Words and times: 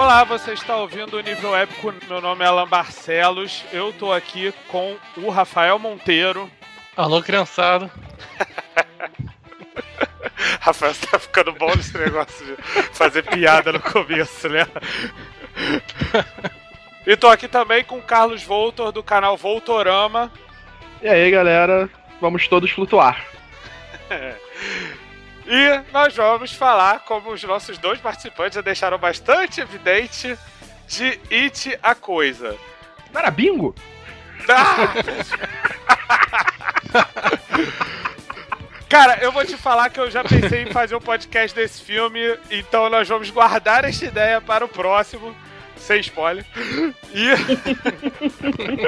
Olá, 0.00 0.24
você 0.24 0.54
está 0.54 0.78
ouvindo 0.78 1.18
o 1.18 1.20
Nível 1.20 1.54
Épico. 1.54 1.92
Meu 2.08 2.22
nome 2.22 2.42
é 2.42 2.48
Alan 2.48 2.66
Barcelos. 2.66 3.62
Eu 3.70 3.92
tô 3.92 4.10
aqui 4.10 4.50
com 4.66 4.96
o 5.18 5.28
Rafael 5.28 5.78
Monteiro. 5.78 6.50
Alô, 6.96 7.22
criançada. 7.22 7.90
Rafael, 10.58 10.94
você 10.94 11.06
tá 11.06 11.18
ficando 11.18 11.52
bom 11.52 11.68
nesse 11.76 11.98
negócio 11.98 12.46
de 12.46 12.56
fazer 12.94 13.24
piada 13.24 13.72
no 13.72 13.78
começo, 13.78 14.48
né? 14.48 14.66
E 17.06 17.14
tô 17.14 17.28
aqui 17.28 17.46
também 17.46 17.84
com 17.84 17.98
o 17.98 18.02
Carlos 18.02 18.42
Voltor, 18.42 18.92
do 18.92 19.02
canal 19.02 19.36
Voltorama. 19.36 20.32
E 21.02 21.08
aí, 21.08 21.30
galera, 21.30 21.90
vamos 22.22 22.48
todos 22.48 22.70
flutuar. 22.70 23.22
E 25.52 25.82
nós 25.92 26.14
vamos 26.14 26.52
falar, 26.52 27.00
como 27.00 27.32
os 27.32 27.42
nossos 27.42 27.76
dois 27.76 27.98
participantes 27.98 28.54
já 28.54 28.60
deixaram 28.60 28.96
bastante 28.96 29.60
evidente, 29.60 30.38
de 30.86 31.20
It 31.28 31.76
a 31.82 31.92
Coisa. 31.92 32.56
Não 33.12 33.20
era 33.20 33.32
bingo? 33.32 33.74
Ah! 34.48 34.94
Cara, 38.88 39.18
eu 39.20 39.32
vou 39.32 39.44
te 39.44 39.56
falar 39.56 39.90
que 39.90 39.98
eu 39.98 40.08
já 40.08 40.22
pensei 40.22 40.62
em 40.62 40.72
fazer 40.72 40.94
um 40.94 41.00
podcast 41.00 41.52
desse 41.52 41.82
filme, 41.82 42.20
então 42.48 42.88
nós 42.88 43.08
vamos 43.08 43.28
guardar 43.30 43.84
esta 43.84 44.04
ideia 44.04 44.40
para 44.40 44.64
o 44.64 44.68
próximo, 44.68 45.34
sem 45.76 45.98
spoiler. 45.98 46.46
E. 47.12 47.26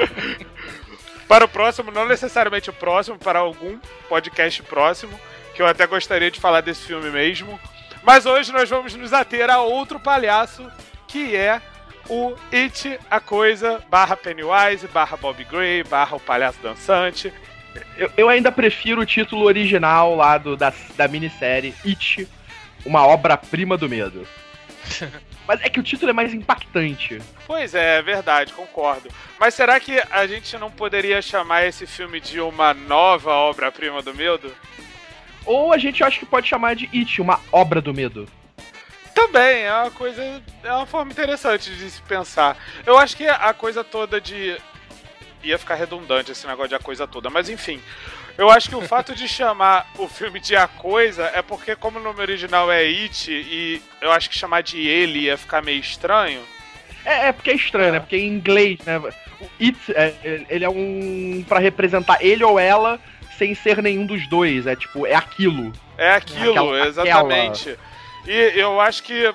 para 1.27 1.43
o 1.43 1.49
próximo, 1.49 1.91
não 1.91 2.07
necessariamente 2.07 2.69
o 2.69 2.73
próximo, 2.73 3.17
para 3.17 3.39
algum 3.39 3.77
podcast 4.07 4.63
próximo, 4.63 5.19
que 5.53 5.61
eu 5.61 5.67
até 5.67 5.85
gostaria 5.85 6.31
de 6.31 6.39
falar 6.39 6.61
desse 6.61 6.85
filme 6.85 7.09
mesmo. 7.09 7.59
Mas 8.03 8.25
hoje 8.25 8.51
nós 8.51 8.69
vamos 8.69 8.93
nos 8.95 9.13
ater 9.13 9.49
a 9.49 9.61
outro 9.61 9.99
palhaço, 9.99 10.69
que 11.07 11.35
é 11.35 11.61
o 12.09 12.35
It, 12.51 12.99
a 13.09 13.19
Coisa, 13.19 13.81
barra 13.89 14.17
Pennywise, 14.17 14.87
barra 14.87 15.15
Bob 15.15 15.43
Gray, 15.45 15.83
barra 15.83 16.17
o 16.17 16.19
Palhaço 16.19 16.59
Dançante. 16.61 17.31
Eu, 17.97 18.11
eu 18.17 18.29
ainda 18.29 18.51
prefiro 18.51 19.01
o 19.01 19.05
título 19.05 19.45
original 19.45 20.15
lá 20.15 20.37
do, 20.37 20.57
da, 20.57 20.73
da 20.95 21.07
minissérie 21.07 21.73
It, 21.85 22.27
uma 22.85 23.05
obra-prima 23.05 23.77
do 23.77 23.87
medo. 23.87 24.27
Mas 25.47 25.61
é 25.61 25.69
que 25.69 25.79
o 25.79 25.83
título 25.83 26.09
é 26.09 26.13
mais 26.13 26.33
impactante. 26.33 27.21
Pois 27.45 27.75
é, 27.75 27.97
é 27.97 28.01
verdade, 28.01 28.53
concordo. 28.53 29.09
Mas 29.37 29.53
será 29.53 29.79
que 29.79 30.01
a 30.09 30.25
gente 30.25 30.57
não 30.57 30.71
poderia 30.71 31.21
chamar 31.21 31.65
esse 31.65 31.85
filme 31.85 32.21
de 32.21 32.39
uma 32.39 32.73
nova 32.73 33.31
obra-prima 33.31 34.01
do 34.01 34.13
medo? 34.13 34.53
Ou 35.45 35.73
a 35.73 35.77
gente 35.77 36.03
acha 36.03 36.19
que 36.19 36.25
pode 36.25 36.47
chamar 36.47 36.75
de 36.75 36.89
It, 36.93 37.21
uma 37.21 37.39
obra 37.51 37.81
do 37.81 37.93
medo. 37.93 38.27
Também, 39.13 39.63
é 39.63 39.73
uma 39.73 39.91
coisa. 39.91 40.41
É 40.63 40.73
uma 40.73 40.85
forma 40.85 41.11
interessante 41.11 41.69
de 41.71 41.89
se 41.89 42.01
pensar. 42.01 42.57
Eu 42.85 42.97
acho 42.97 43.15
que 43.15 43.27
a 43.27 43.53
coisa 43.53 43.83
toda 43.83 44.19
de. 44.19 44.57
Ia 45.43 45.59
ficar 45.59 45.75
redundante 45.75 46.31
esse 46.31 46.47
negócio 46.47 46.69
de 46.69 46.75
a 46.75 46.79
coisa 46.79 47.05
toda, 47.05 47.29
mas 47.29 47.49
enfim. 47.49 47.81
Eu 48.37 48.49
acho 48.49 48.69
que 48.69 48.75
o 48.75 48.81
fato 48.81 49.13
de 49.13 49.27
chamar 49.27 49.87
o 49.97 50.07
filme 50.07 50.39
de 50.39 50.55
A 50.55 50.67
Coisa 50.67 51.25
é 51.35 51.41
porque, 51.41 51.75
como 51.75 51.99
o 51.99 52.01
nome 52.01 52.19
original 52.19 52.71
é 52.71 52.81
It, 52.81 53.31
e 53.31 53.79
eu 54.01 54.11
acho 54.11 54.27
que 54.27 54.37
chamar 54.37 54.63
de 54.63 54.79
ele 54.87 55.19
ia 55.19 55.37
ficar 55.37 55.61
meio 55.61 55.79
estranho. 55.79 56.41
É, 57.05 57.27
é 57.27 57.31
porque 57.31 57.51
é 57.51 57.55
estranho, 57.55 57.91
né? 57.91 57.99
Porque 57.99 58.17
em 58.17 58.27
inglês, 58.27 58.79
né? 58.85 58.97
O 58.97 59.49
It, 59.61 59.77
é, 59.93 60.45
ele 60.49 60.65
é 60.65 60.69
um. 60.69 61.45
para 61.47 61.59
representar 61.59 62.17
ele 62.21 62.43
ou 62.43 62.59
ela 62.59 62.99
sem 63.37 63.53
ser 63.55 63.81
nenhum 63.81 64.05
dos 64.05 64.27
dois. 64.27 64.67
É 64.67 64.75
tipo, 64.75 65.05
é 65.05 65.15
aquilo. 65.15 65.71
É 65.97 66.13
aquilo, 66.13 66.51
Aquela- 66.51 66.87
exatamente. 66.87 67.77
E 68.25 68.51
eu 68.55 68.79
acho 68.79 69.03
que 69.03 69.33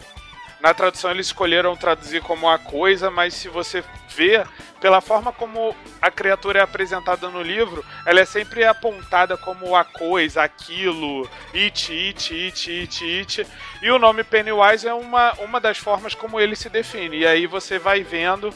na 0.60 0.74
tradução 0.74 1.10
eles 1.10 1.26
escolheram 1.26 1.76
traduzir 1.76 2.20
como 2.22 2.48
a 2.48 2.58
coisa, 2.58 3.10
mas 3.10 3.34
se 3.34 3.48
você 3.48 3.84
vê, 4.16 4.44
pela 4.80 5.00
forma 5.00 5.30
como 5.32 5.76
a 6.02 6.10
criatura 6.10 6.58
é 6.58 6.62
apresentada 6.62 7.28
no 7.28 7.40
livro, 7.42 7.84
ela 8.04 8.18
é 8.18 8.24
sempre 8.24 8.64
apontada 8.64 9.36
como 9.36 9.76
a 9.76 9.84
coisa, 9.84 10.42
aquilo, 10.42 11.28
it, 11.54 11.92
it, 11.92 12.34
it, 12.34 12.70
it, 12.72 13.04
it. 13.04 13.46
E 13.82 13.90
o 13.90 13.98
nome 14.00 14.24
Pennywise 14.24 14.88
é 14.88 14.94
uma, 14.94 15.32
uma 15.34 15.60
das 15.60 15.78
formas 15.78 16.14
como 16.14 16.40
ele 16.40 16.56
se 16.56 16.68
define. 16.68 17.18
E 17.18 17.26
aí 17.26 17.46
você 17.46 17.78
vai 17.78 18.02
vendo 18.02 18.52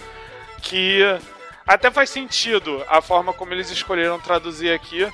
que 0.60 1.00
até 1.66 1.90
faz 1.90 2.10
sentido 2.10 2.84
a 2.88 3.00
forma 3.00 3.32
como 3.32 3.52
eles 3.54 3.70
escolheram 3.70 4.18
traduzir 4.18 4.72
aqui. 4.72 5.06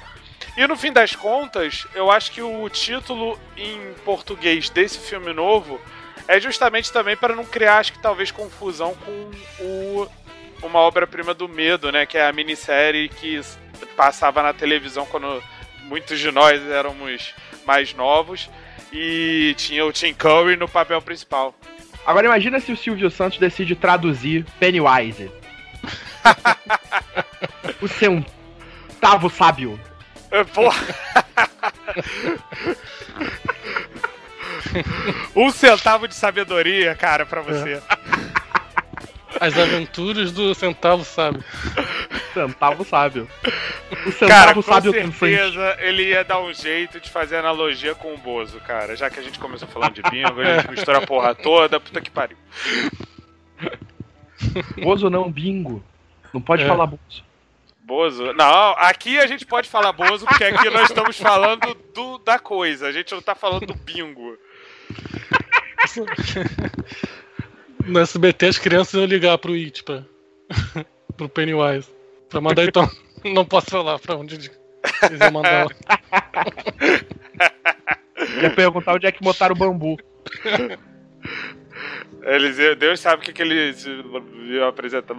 E 0.59 0.67
no 0.67 0.77
fim 0.77 0.93
das 0.93 1.15
contas, 1.15 1.87
eu 1.95 2.11
acho 2.11 2.33
que 2.33 2.43
o 2.43 2.69
título 2.69 3.39
em 3.57 3.95
português 4.05 4.69
desse 4.69 4.99
filme 4.99 5.33
novo 5.33 5.81
é 6.27 6.41
justamente 6.41 6.93
também 6.93 7.17
para 7.17 7.37
não 7.37 7.45
criar, 7.45 7.79
acho 7.79 7.93
que 7.93 8.01
talvez, 8.01 8.33
confusão 8.33 8.93
com 8.97 9.31
o, 9.63 10.09
uma 10.61 10.81
obra-prima 10.81 11.33
do 11.33 11.49
medo, 11.49 11.93
né? 11.93 12.05
Que 12.07 12.19
é 12.19 12.27
a 12.27 12.33
minissérie 12.33 13.09
que 13.09 13.41
passava 13.97 14.43
na 14.43 14.53
televisão 14.53 15.07
quando 15.07 15.41
muitos 15.85 16.19
de 16.19 16.33
nós 16.33 16.61
éramos 16.69 17.33
mais 17.65 17.95
novos. 17.95 18.51
E 18.93 19.55
tinha 19.57 19.87
o 19.87 19.93
Tim 19.93 20.13
Curry 20.13 20.57
no 20.57 20.67
papel 20.67 21.01
principal. 21.01 21.55
Agora 22.05 22.27
imagina 22.27 22.59
se 22.59 22.73
o 22.73 22.77
Silvio 22.77 23.13
Santos 23.13 23.39
decide 23.39 23.77
traduzir 23.77 24.45
Pennywise. 24.59 25.31
o 27.81 27.87
centavo 27.87 29.31
sábio. 29.31 29.79
É, 30.31 30.44
Porra! 30.44 30.78
um 35.34 35.50
centavo 35.50 36.06
de 36.09 36.15
sabedoria, 36.15 36.94
cara, 36.94 37.25
pra 37.27 37.41
você. 37.41 37.81
As 39.41 39.56
aventuras 39.56 40.33
do 40.33 40.55
centavo, 40.55 41.05
sabe? 41.05 41.41
Centavo 42.34 42.84
sábio. 42.84 43.28
O 44.06 44.12
centavo 44.12 44.28
Cara, 44.28 44.55
com 44.55 44.62
sábio 44.62 44.93
dançante. 44.93 45.16
certeza 45.19 45.77
ele 45.81 46.09
ia 46.09 46.25
dar 46.25 46.41
um 46.41 46.53
jeito 46.53 47.00
de 47.00 47.09
fazer 47.09 47.37
analogia 47.37 47.95
com 47.95 48.12
o 48.15 48.19
Bozo, 48.19 48.59
cara. 48.60 48.97
Já 48.97 49.09
que 49.09 49.21
a 49.21 49.22
gente 49.22 49.39
começou 49.39 49.69
falando 49.69 49.95
de 49.95 50.03
bingo, 50.03 50.41
a 50.41 50.59
gente 50.60 50.71
mistura 50.72 50.99
a 50.99 51.06
porra 51.06 51.34
toda, 51.34 51.78
puta 51.78 52.00
que 52.00 52.10
pariu. 52.10 52.37
Bozo 54.83 55.09
não, 55.09 55.31
bingo. 55.31 55.83
Não 56.33 56.41
pode 56.41 56.65
É. 56.65 56.66
falar 56.66 56.87
bozo. 56.87 57.22
Bozo? 57.88 58.34
Não, 58.34 58.72
aqui 58.76 59.19
a 59.19 59.26
gente 59.26 59.47
pode 59.47 59.66
falar 59.66 59.93
Bozo, 59.93 60.26
porque 60.26 60.44
aqui 60.44 60.69
nós 60.69 60.91
estamos 60.91 61.16
falando 61.16 61.75
do, 61.94 62.19
da 62.19 62.38
coisa, 62.38 62.87
a 62.87 62.93
gente 62.93 63.15
não 63.15 63.22
tá 63.22 63.34
falando 63.34 63.65
do 63.66 63.75
bingo. 63.75 64.37
No 67.87 68.00
SBT 68.00 68.47
as 68.48 68.59
crianças 68.59 68.93
iam 68.93 69.06
ligar 69.06 69.38
pro 69.38 69.54
It, 69.54 69.82
pra... 69.82 70.04
pro 71.16 71.27
Pennywise. 71.27 71.88
Pra 72.28 72.38
mandar 72.38 72.65
então. 72.65 72.87
Não 73.25 73.47
posso 73.47 73.71
falar 73.71 73.98
pra 73.98 74.15
onde 74.15 74.34
eles 74.34 74.50
iam 75.19 75.32
mandar. 75.32 75.69
Ia 78.43 78.50
perguntar 78.50 78.93
onde 78.93 79.06
é 79.06 79.12
que 79.12 79.25
botaram 79.25 79.54
o 79.54 79.59
bambu. 79.59 79.97
Eles, 82.25 82.59
Deus 82.77 83.00
sabe 83.00 83.22
o 83.22 83.25
que, 83.25 83.32
que 83.32 83.41
eles 83.41 83.87
iam 83.87 84.69
apresentar. 84.69 85.15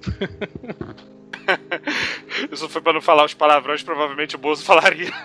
Isso 2.50 2.68
foi 2.68 2.80
pra 2.80 2.92
não 2.92 3.00
falar 3.00 3.24
os 3.24 3.34
palavrões, 3.34 3.82
provavelmente 3.82 4.36
o 4.36 4.38
Bozo 4.38 4.64
falaria. 4.64 5.12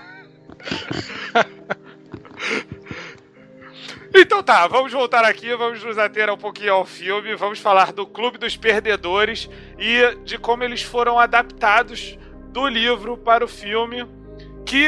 Então 4.18 4.42
tá, 4.42 4.66
vamos 4.66 4.94
voltar 4.94 5.26
aqui, 5.26 5.54
vamos 5.56 5.84
nos 5.84 5.98
ater 5.98 6.32
um 6.32 6.38
pouquinho 6.38 6.72
ao 6.72 6.86
filme, 6.86 7.36
vamos 7.36 7.60
falar 7.60 7.92
do 7.92 8.08
Clube 8.08 8.38
dos 8.38 8.56
Perdedores 8.56 9.50
e 9.78 10.16
de 10.24 10.38
como 10.38 10.64
eles 10.64 10.82
foram 10.82 11.20
adaptados 11.20 12.18
do 12.48 12.66
livro 12.66 13.18
para 13.18 13.44
o 13.44 13.48
filme, 13.48 14.08
que 14.66 14.88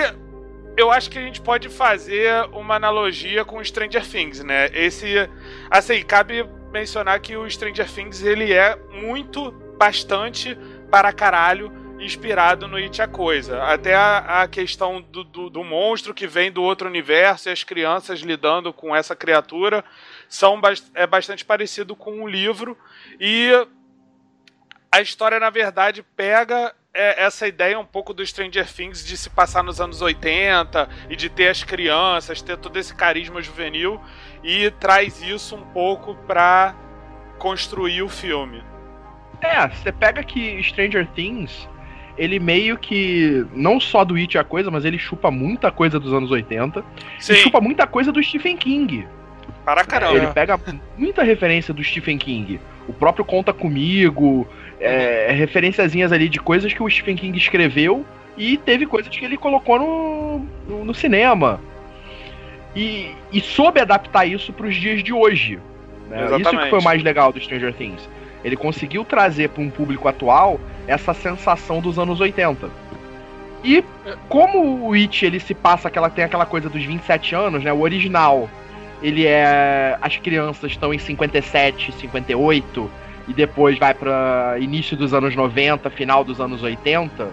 eu 0.78 0.90
acho 0.90 1.10
que 1.10 1.20
a 1.20 1.22
gente 1.22 1.42
pode 1.42 1.68
fazer 1.68 2.32
uma 2.54 2.76
analogia 2.76 3.44
com 3.44 3.62
Stranger 3.62 4.08
Things, 4.08 4.42
né? 4.42 4.70
Esse, 4.72 5.30
assim, 5.70 6.02
cabe 6.04 6.48
mencionar 6.72 7.20
que 7.20 7.36
o 7.36 7.50
Stranger 7.50 7.92
Things 7.92 8.24
ele 8.24 8.54
é 8.54 8.78
muito, 8.94 9.54
bastante 9.78 10.58
para 10.90 11.14
caralho 11.14 11.72
inspirado 12.00 12.68
no 12.68 12.78
It 12.78 13.02
a 13.02 13.08
Coisa. 13.08 13.64
Até 13.64 13.96
a, 13.96 14.44
a 14.44 14.48
questão 14.48 15.02
do, 15.02 15.24
do, 15.24 15.50
do 15.50 15.64
monstro 15.64 16.14
que 16.14 16.28
vem 16.28 16.52
do 16.52 16.62
outro 16.62 16.88
universo 16.88 17.50
e 17.50 17.52
as 17.52 17.64
crianças 17.64 18.20
lidando 18.20 18.72
com 18.72 18.96
essa 18.96 19.16
criatura 19.16 19.84
são 20.30 20.60
é 20.94 21.08
bastante 21.08 21.44
parecido 21.44 21.96
com 21.96 22.24
o 22.24 22.28
livro 22.28 22.78
e 23.20 23.52
a 24.92 25.02
história 25.02 25.40
na 25.40 25.50
verdade 25.50 26.04
pega 26.16 26.74
é, 26.94 27.24
essa 27.24 27.48
ideia 27.48 27.80
um 27.80 27.86
pouco 27.86 28.14
do 28.14 28.26
Stranger 28.26 28.72
Things 28.72 29.06
de 29.06 29.18
se 29.18 29.30
passar 29.30 29.64
nos 29.64 29.80
anos 29.80 30.02
80 30.02 30.90
e 31.10 31.16
de 31.16 31.30
ter 31.30 31.50
as 31.50 31.64
crianças, 31.64 32.42
ter 32.42 32.58
todo 32.58 32.78
esse 32.78 32.94
carisma 32.96 33.42
juvenil 33.42 34.02
e 34.44 34.72
traz 34.72 35.22
isso 35.22 35.56
um 35.56 35.64
pouco 35.72 36.16
pra 36.26 36.76
construir 37.38 38.02
o 38.02 38.10
filme. 38.10 38.64
É, 39.42 39.68
você 39.68 39.92
pega 39.92 40.24
que 40.24 40.62
Stranger 40.64 41.08
Things, 41.16 41.68
ele 42.18 42.40
meio 42.40 42.78
que. 42.78 43.46
Não 43.54 43.80
só 43.80 44.04
do 44.04 44.16
It 44.16 44.38
a 44.38 44.44
coisa, 44.44 44.72
mas 44.72 44.86
ele 44.86 44.98
chupa 44.98 45.30
muita 45.30 45.72
coisa 45.72 46.00
dos 46.00 46.14
anos 46.14 46.32
80. 46.32 46.84
Sim, 47.20 47.34
E 47.34 47.36
chupa 47.38 47.62
muita 47.62 47.86
coisa 47.86 48.12
do 48.12 48.22
Stephen 48.22 48.58
King. 48.58 49.08
Para 49.64 49.84
caramba. 49.84 50.18
Ele 50.18 50.28
pega 50.28 50.60
muita 50.98 51.24
referência 51.24 51.74
do 51.74 51.84
Stephen 51.84 52.18
King. 52.18 52.60
O 52.88 52.94
próprio 52.94 53.26
Conta 53.26 53.54
Comigo, 53.54 54.48
é, 54.80 55.32
referenciazinhas 55.32 56.12
ali 56.12 56.30
de 56.30 56.40
coisas 56.40 56.74
que 56.74 56.82
o 56.82 56.90
Stephen 56.90 57.16
King 57.16 57.38
escreveu 57.38 58.06
e 58.38 58.58
teve 58.58 58.86
coisas 58.86 59.16
que 59.16 59.26
ele 59.26 59.38
colocou 59.38 59.80
no, 59.80 60.48
no, 60.68 60.86
no 60.86 60.94
cinema. 60.94 61.60
E, 62.76 63.12
e 63.32 63.42
soube 63.42 63.80
adaptar 63.80 64.26
isso 64.26 64.54
para 64.54 64.68
os 64.68 64.76
dias 64.76 65.04
de 65.04 65.12
hoje. 65.12 65.60
Né? 66.10 66.28
Isso 66.40 66.50
que 66.50 66.70
foi 66.70 66.80
o 66.80 66.84
mais 66.84 67.04
legal 67.04 67.34
do 67.34 67.42
Stranger 67.42 67.74
Things. 67.74 68.08
Ele 68.48 68.56
conseguiu 68.56 69.04
trazer 69.04 69.50
para 69.50 69.62
um 69.62 69.70
público 69.70 70.08
atual 70.08 70.58
essa 70.88 71.14
sensação 71.14 71.82
dos 71.82 72.00
anos 72.00 72.22
80. 72.22 72.70
E 73.62 73.84
como 74.30 74.88
o 74.88 74.94
It 74.94 75.26
ele 75.26 75.38
se 75.38 75.54
passa 75.54 75.90
aquela 75.90 76.10
tem 76.10 76.24
aquela 76.24 76.46
coisa 76.46 76.70
dos 76.70 76.82
27 76.82 77.36
anos, 77.36 77.62
né? 77.62 77.74
O 77.74 77.82
original, 77.82 78.50
ele 79.04 79.26
é 79.26 79.98
as 80.02 80.16
crianças 80.16 80.72
estão 80.72 80.94
em 80.94 80.98
57, 80.98 81.92
58 81.92 82.90
e 83.28 83.34
depois 83.34 83.78
vai 83.78 83.94
para 83.94 84.56
início 84.62 84.96
dos 84.96 85.14
anos 85.14 85.36
90, 85.36 85.90
final 85.90 86.24
dos 86.24 86.40
anos 86.40 86.64
80. 86.64 87.28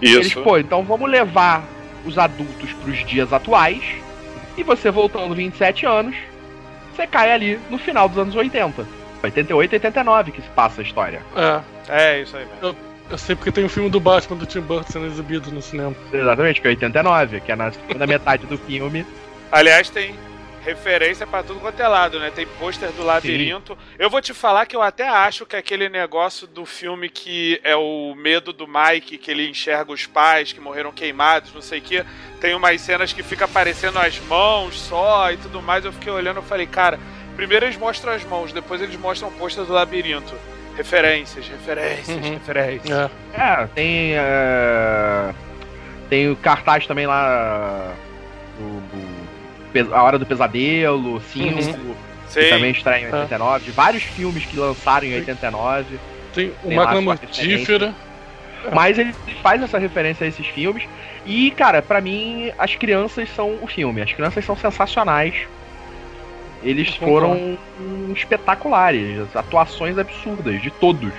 Isso. 0.00 0.16
Eles, 0.16 0.34
pô, 0.34 0.56
então 0.56 0.82
vamos 0.82 1.10
levar 1.10 1.62
os 2.06 2.16
adultos 2.16 2.72
para 2.72 2.90
os 2.90 3.04
dias 3.04 3.30
atuais 3.30 3.82
e 4.56 4.62
você 4.62 4.90
voltando 4.90 5.34
27 5.34 5.84
anos, 5.84 6.16
você 6.96 7.06
cai 7.06 7.30
ali 7.30 7.60
no 7.68 7.76
final 7.76 8.08
dos 8.08 8.16
anos 8.16 8.34
80. 8.34 8.99
88 9.22 9.72
e 9.72 9.76
89 9.76 10.32
que 10.32 10.42
se 10.42 10.48
passa 10.50 10.80
a 10.80 10.84
história. 10.84 11.22
É. 11.36 11.60
É, 11.88 12.22
isso 12.22 12.36
aí 12.36 12.44
mesmo. 12.46 12.68
Eu, 12.68 12.76
eu 13.10 13.18
sei 13.18 13.34
porque 13.34 13.50
tem 13.50 13.64
um 13.64 13.68
filme 13.68 13.90
do 13.90 13.98
Batman 13.98 14.36
do 14.36 14.46
Tim 14.46 14.60
Burton 14.60 14.92
sendo 14.92 15.06
exibido 15.06 15.50
no 15.50 15.60
cinema. 15.60 15.94
Exatamente, 16.12 16.60
que 16.60 16.66
é 16.68 16.70
89, 16.70 17.40
que 17.40 17.52
é 17.52 17.56
na 17.56 17.72
segunda 17.72 18.06
metade 18.06 18.46
do 18.46 18.56
filme. 18.56 19.04
Aliás, 19.50 19.90
tem 19.90 20.14
referência 20.64 21.26
para 21.26 21.42
tudo 21.42 21.60
quanto 21.60 21.80
é 21.80 21.88
lado, 21.88 22.20
né? 22.20 22.30
Tem 22.30 22.46
pôster 22.46 22.90
do 22.92 23.02
labirinto. 23.02 23.72
Sim. 23.72 23.96
Eu 23.98 24.10
vou 24.10 24.20
te 24.20 24.34
falar 24.34 24.66
que 24.66 24.76
eu 24.76 24.82
até 24.82 25.08
acho 25.08 25.46
que 25.46 25.56
aquele 25.56 25.88
negócio 25.88 26.46
do 26.46 26.66
filme 26.66 27.08
que 27.08 27.60
é 27.64 27.74
o 27.74 28.14
medo 28.14 28.52
do 28.52 28.66
Mike, 28.68 29.18
que 29.18 29.30
ele 29.30 29.48
enxerga 29.48 29.90
os 29.90 30.06
pais 30.06 30.52
que 30.52 30.60
morreram 30.60 30.92
queimados, 30.92 31.52
não 31.54 31.62
sei 31.62 31.78
o 31.78 31.82
que. 31.82 32.04
Tem 32.40 32.54
umas 32.54 32.80
cenas 32.80 33.12
que 33.12 33.22
fica 33.22 33.46
aparecendo 33.46 33.98
as 33.98 34.18
mãos 34.20 34.78
só 34.78 35.32
e 35.32 35.36
tudo 35.38 35.62
mais. 35.62 35.84
Eu 35.84 35.92
fiquei 35.92 36.12
olhando 36.12 36.40
e 36.40 36.44
falei, 36.44 36.66
cara, 36.66 37.00
primeiro 37.36 37.66
eles 37.66 37.76
mostram 37.76 38.12
as 38.12 38.24
mãos, 38.24 38.52
depois 38.52 38.80
eles 38.80 38.96
mostram 38.96 39.28
o 39.28 39.32
pôster 39.32 39.64
do 39.64 39.72
labirinto. 39.72 40.34
Referências, 40.76 41.46
referências, 41.48 42.08
uhum. 42.08 42.32
referências. 42.32 43.10
É, 43.34 43.40
é 43.42 43.68
tem. 43.74 44.12
Uh, 44.14 45.34
tem 46.08 46.30
o 46.30 46.36
cartaz 46.36 46.86
também 46.86 47.06
lá. 47.06 47.92
do, 48.58 48.80
do 48.80 49.94
a 49.94 50.02
Hora 50.02 50.18
do 50.18 50.26
Pesadelo, 50.26 51.20
5, 51.20 51.46
uhum. 51.46 51.94
que 52.32 52.48
também 52.48 52.70
estreia 52.72 53.02
em 53.02 53.12
89. 53.12 53.68
É. 53.68 53.72
Vários 53.72 54.02
filmes 54.02 54.44
que 54.44 54.58
lançaram 54.58 55.06
em 55.06 55.14
89. 55.14 55.98
Tem 56.34 56.52
o 56.64 56.74
Máquina 56.74 57.00
Mortífera. 57.00 57.94
Mas 58.72 58.98
ele 58.98 59.14
faz 59.42 59.62
essa 59.62 59.78
referência 59.78 60.24
a 60.24 60.28
esses 60.28 60.46
filmes. 60.46 60.84
E, 61.24 61.50
cara, 61.52 61.80
para 61.80 62.00
mim, 62.00 62.50
as 62.58 62.74
crianças 62.74 63.28
são 63.34 63.58
o 63.62 63.66
filme. 63.66 64.02
As 64.02 64.12
crianças 64.12 64.44
são 64.44 64.56
sensacionais. 64.56 65.34
Eles 66.62 66.94
foram 66.96 67.58
espetaculares. 68.14 69.34
Atuações 69.34 69.98
absurdas, 69.98 70.60
de 70.60 70.70
todos. 70.70 71.12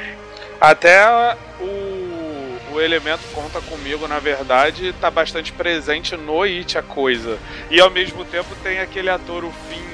Até 0.59 1.35
o, 1.59 2.73
o 2.73 2.81
elemento 2.81 3.21
conta 3.33 3.59
comigo, 3.61 4.07
na 4.07 4.19
verdade, 4.19 4.93
tá 5.01 5.09
bastante 5.09 5.51
presente 5.51 6.15
no 6.15 6.43
It 6.43 6.77
a 6.77 6.83
coisa. 6.83 7.39
E 7.69 7.79
ao 7.79 7.89
mesmo 7.89 8.23
tempo 8.25 8.55
tem 8.63 8.79
aquele 8.79 9.09
ator, 9.09 9.43
o 9.43 9.51
Finn 9.51 9.91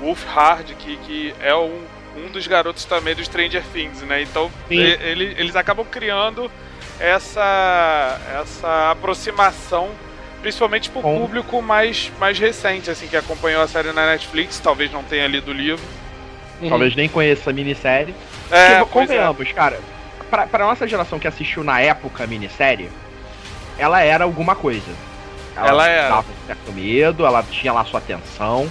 Wolfhard, 0.00 0.74
que, 0.74 0.96
que 0.98 1.34
é 1.40 1.54
um, 1.54 1.80
um 2.16 2.28
dos 2.30 2.46
garotos 2.46 2.84
também 2.84 3.14
do 3.14 3.24
Stranger 3.24 3.62
Things, 3.72 4.02
né? 4.02 4.22
Então 4.22 4.50
ele, 4.70 5.34
eles 5.38 5.56
acabam 5.56 5.86
criando 5.86 6.50
essa, 6.98 8.20
essa 8.40 8.90
aproximação 8.90 9.90
principalmente 10.44 10.90
pro 10.90 11.00
Bom. 11.00 11.20
público 11.20 11.62
mais, 11.62 12.12
mais 12.20 12.38
recente, 12.38 12.90
assim, 12.90 13.08
que 13.08 13.16
acompanhou 13.16 13.62
a 13.62 13.66
série 13.66 13.92
na 13.92 14.04
Netflix, 14.04 14.60
talvez 14.60 14.92
não 14.92 15.02
tenha 15.02 15.26
lido 15.26 15.50
o 15.50 15.54
livro. 15.54 15.82
Uhum. 16.60 16.68
Talvez 16.68 16.94
nem 16.94 17.08
conheça 17.08 17.48
a 17.48 17.52
minissérie. 17.52 18.14
É, 18.50 18.80
Porque, 18.80 18.92
convenhamos, 18.92 19.48
é. 19.48 19.52
cara, 19.54 19.80
pra, 20.28 20.46
pra 20.46 20.66
nossa 20.66 20.86
geração 20.86 21.18
que 21.18 21.26
assistiu 21.26 21.64
na 21.64 21.80
época 21.80 22.24
a 22.24 22.26
minissérie, 22.26 22.90
ela 23.78 24.02
era 24.02 24.24
alguma 24.24 24.54
coisa. 24.54 24.90
Ela, 25.56 25.68
ela 25.68 25.88
era. 25.88 26.08
Dava 26.10 26.26
um 26.30 26.46
certo 26.46 26.72
medo, 26.72 27.24
ela 27.24 27.42
tinha 27.42 27.72
lá 27.72 27.82
sua 27.86 28.00
atenção. 28.00 28.70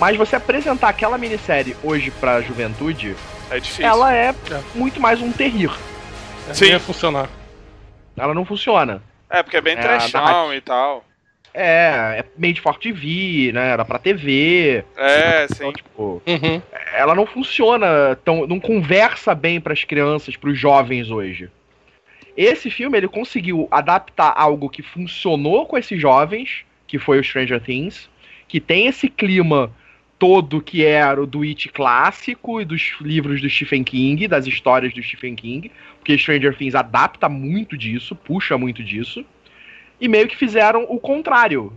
Mas 0.00 0.16
você 0.16 0.36
apresentar 0.36 0.88
aquela 0.88 1.18
minissérie 1.18 1.76
hoje 1.84 2.10
pra 2.10 2.40
juventude, 2.40 3.14
é 3.50 3.60
difícil. 3.60 3.84
ela 3.84 4.14
é, 4.14 4.30
é. 4.30 4.60
muito 4.74 4.98
mais 4.98 5.20
um 5.20 5.30
terrir. 5.30 5.70
Sim. 6.54 6.64
Não 6.64 6.72
ia 6.72 6.80
funcionar. 6.80 7.28
Ela 8.16 8.32
não 8.32 8.46
funciona. 8.46 9.02
É, 9.28 9.42
porque 9.42 9.58
é 9.58 9.60
bem 9.60 9.74
é, 9.74 9.80
trechão 9.80 10.54
e 10.54 10.60
tal. 10.62 11.04
É, 11.52 12.20
é 12.20 12.24
made 12.38 12.60
for 12.60 12.78
TV, 12.78 13.50
né? 13.52 13.70
Era 13.70 13.84
pra 13.84 13.98
TV. 13.98 14.84
É, 14.96 15.44
então, 15.44 15.68
sim. 15.68 15.72
Tipo, 15.72 16.22
uhum. 16.26 16.62
ela 16.94 17.14
não 17.14 17.26
funciona 17.26 18.16
tão. 18.24 18.46
não 18.46 18.60
conversa 18.60 19.34
bem 19.34 19.60
para 19.60 19.72
as 19.72 19.84
crianças, 19.84 20.36
para 20.36 20.50
os 20.50 20.58
jovens 20.58 21.10
hoje. 21.10 21.50
Esse 22.36 22.70
filme 22.70 22.96
ele 22.96 23.08
conseguiu 23.08 23.68
adaptar 23.70 24.32
algo 24.36 24.68
que 24.68 24.82
funcionou 24.82 25.66
com 25.66 25.76
esses 25.76 26.00
jovens, 26.00 26.64
que 26.86 26.98
foi 26.98 27.18
o 27.18 27.24
Stranger 27.24 27.60
Things, 27.60 28.08
que 28.48 28.60
tem 28.60 28.86
esse 28.86 29.08
clima 29.08 29.72
todo 30.18 30.60
que 30.60 30.84
era 30.84 31.20
o 31.20 31.26
do 31.26 31.42
It 31.42 31.70
clássico 31.70 32.60
e 32.60 32.64
dos 32.64 32.94
livros 33.00 33.40
do 33.40 33.48
Stephen 33.48 33.82
King, 33.82 34.28
das 34.28 34.46
histórias 34.46 34.92
do 34.92 35.02
Stephen 35.02 35.34
King, 35.34 35.70
porque 35.98 36.16
Stranger 36.16 36.56
Things 36.56 36.74
adapta 36.74 37.28
muito 37.28 37.76
disso, 37.76 38.14
puxa 38.14 38.56
muito 38.58 38.84
disso 38.84 39.24
e 40.00 40.08
meio 40.08 40.26
que 40.26 40.36
fizeram 40.36 40.86
o 40.88 40.98
contrário. 40.98 41.72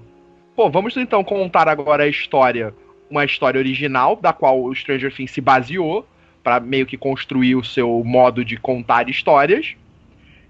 Pô, 0.55 0.69
vamos 0.69 0.95
então 0.95 1.23
contar 1.23 1.67
agora 1.67 2.03
a 2.03 2.07
história, 2.07 2.73
uma 3.09 3.25
história 3.25 3.59
original, 3.59 4.15
da 4.15 4.31
qual 4.31 4.63
o 4.63 4.73
Stranger 4.73 5.13
Things 5.13 5.31
se 5.31 5.41
baseou, 5.41 6.07
para 6.43 6.59
meio 6.59 6.85
que 6.85 6.97
construir 6.97 7.55
o 7.55 7.63
seu 7.63 8.03
modo 8.03 8.43
de 8.43 8.57
contar 8.57 9.09
histórias, 9.09 9.75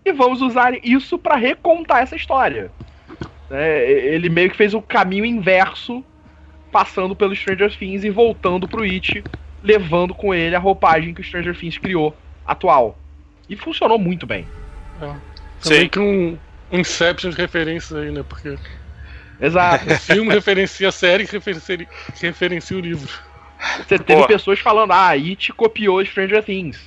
e 0.06 0.12
vamos 0.12 0.42
usar 0.42 0.74
isso 0.84 1.18
para 1.18 1.36
recontar 1.36 2.02
essa 2.02 2.16
história. 2.16 2.72
É, 3.50 3.90
ele 4.14 4.30
meio 4.30 4.50
que 4.50 4.58
fez 4.58 4.74
o 4.74 4.82
caminho 4.82 5.26
inverso, 5.26 6.04
passando 6.72 7.16
pelo 7.16 7.36
Stranger 7.36 7.76
Things 7.78 8.04
e 8.04 8.10
voltando 8.10 8.68
pro 8.68 8.84
It, 8.84 9.24
levando 9.64 10.14
com 10.14 10.34
ele 10.34 10.56
a 10.56 10.60
roupagem 10.60 11.14
que 11.14 11.22
o 11.22 11.24
Stranger 11.24 11.58
Things 11.58 11.78
criou, 11.78 12.16
atual. 12.46 12.98
E 13.50 13.56
funcionou 13.56 14.00
muito 14.00 14.26
bem. 14.26 14.46
É. 15.02 15.14
Também 15.62 15.88
que 15.88 16.00
um, 16.00 16.38
Inception 16.74 17.30
de 17.30 17.38
referências 17.38 17.98
aí, 17.98 18.12
né? 18.12 18.24
Porque. 18.28 18.58
Exato. 19.40 19.92
O 19.92 19.98
filme 20.00 20.34
referencia 20.34 20.90
a 20.90 20.92
série 20.92 21.26
que 21.26 21.34
referencia, 21.34 21.88
referencia 22.20 22.78
o 22.78 22.80
livro. 22.80 23.12
Você 23.78 23.98
teve 23.98 24.22
Pô. 24.22 24.28
pessoas 24.28 24.60
falando, 24.60 24.92
ah, 24.92 25.10
It 25.10 25.54
copiou 25.54 26.04
Stranger 26.06 26.44
Things. 26.44 26.80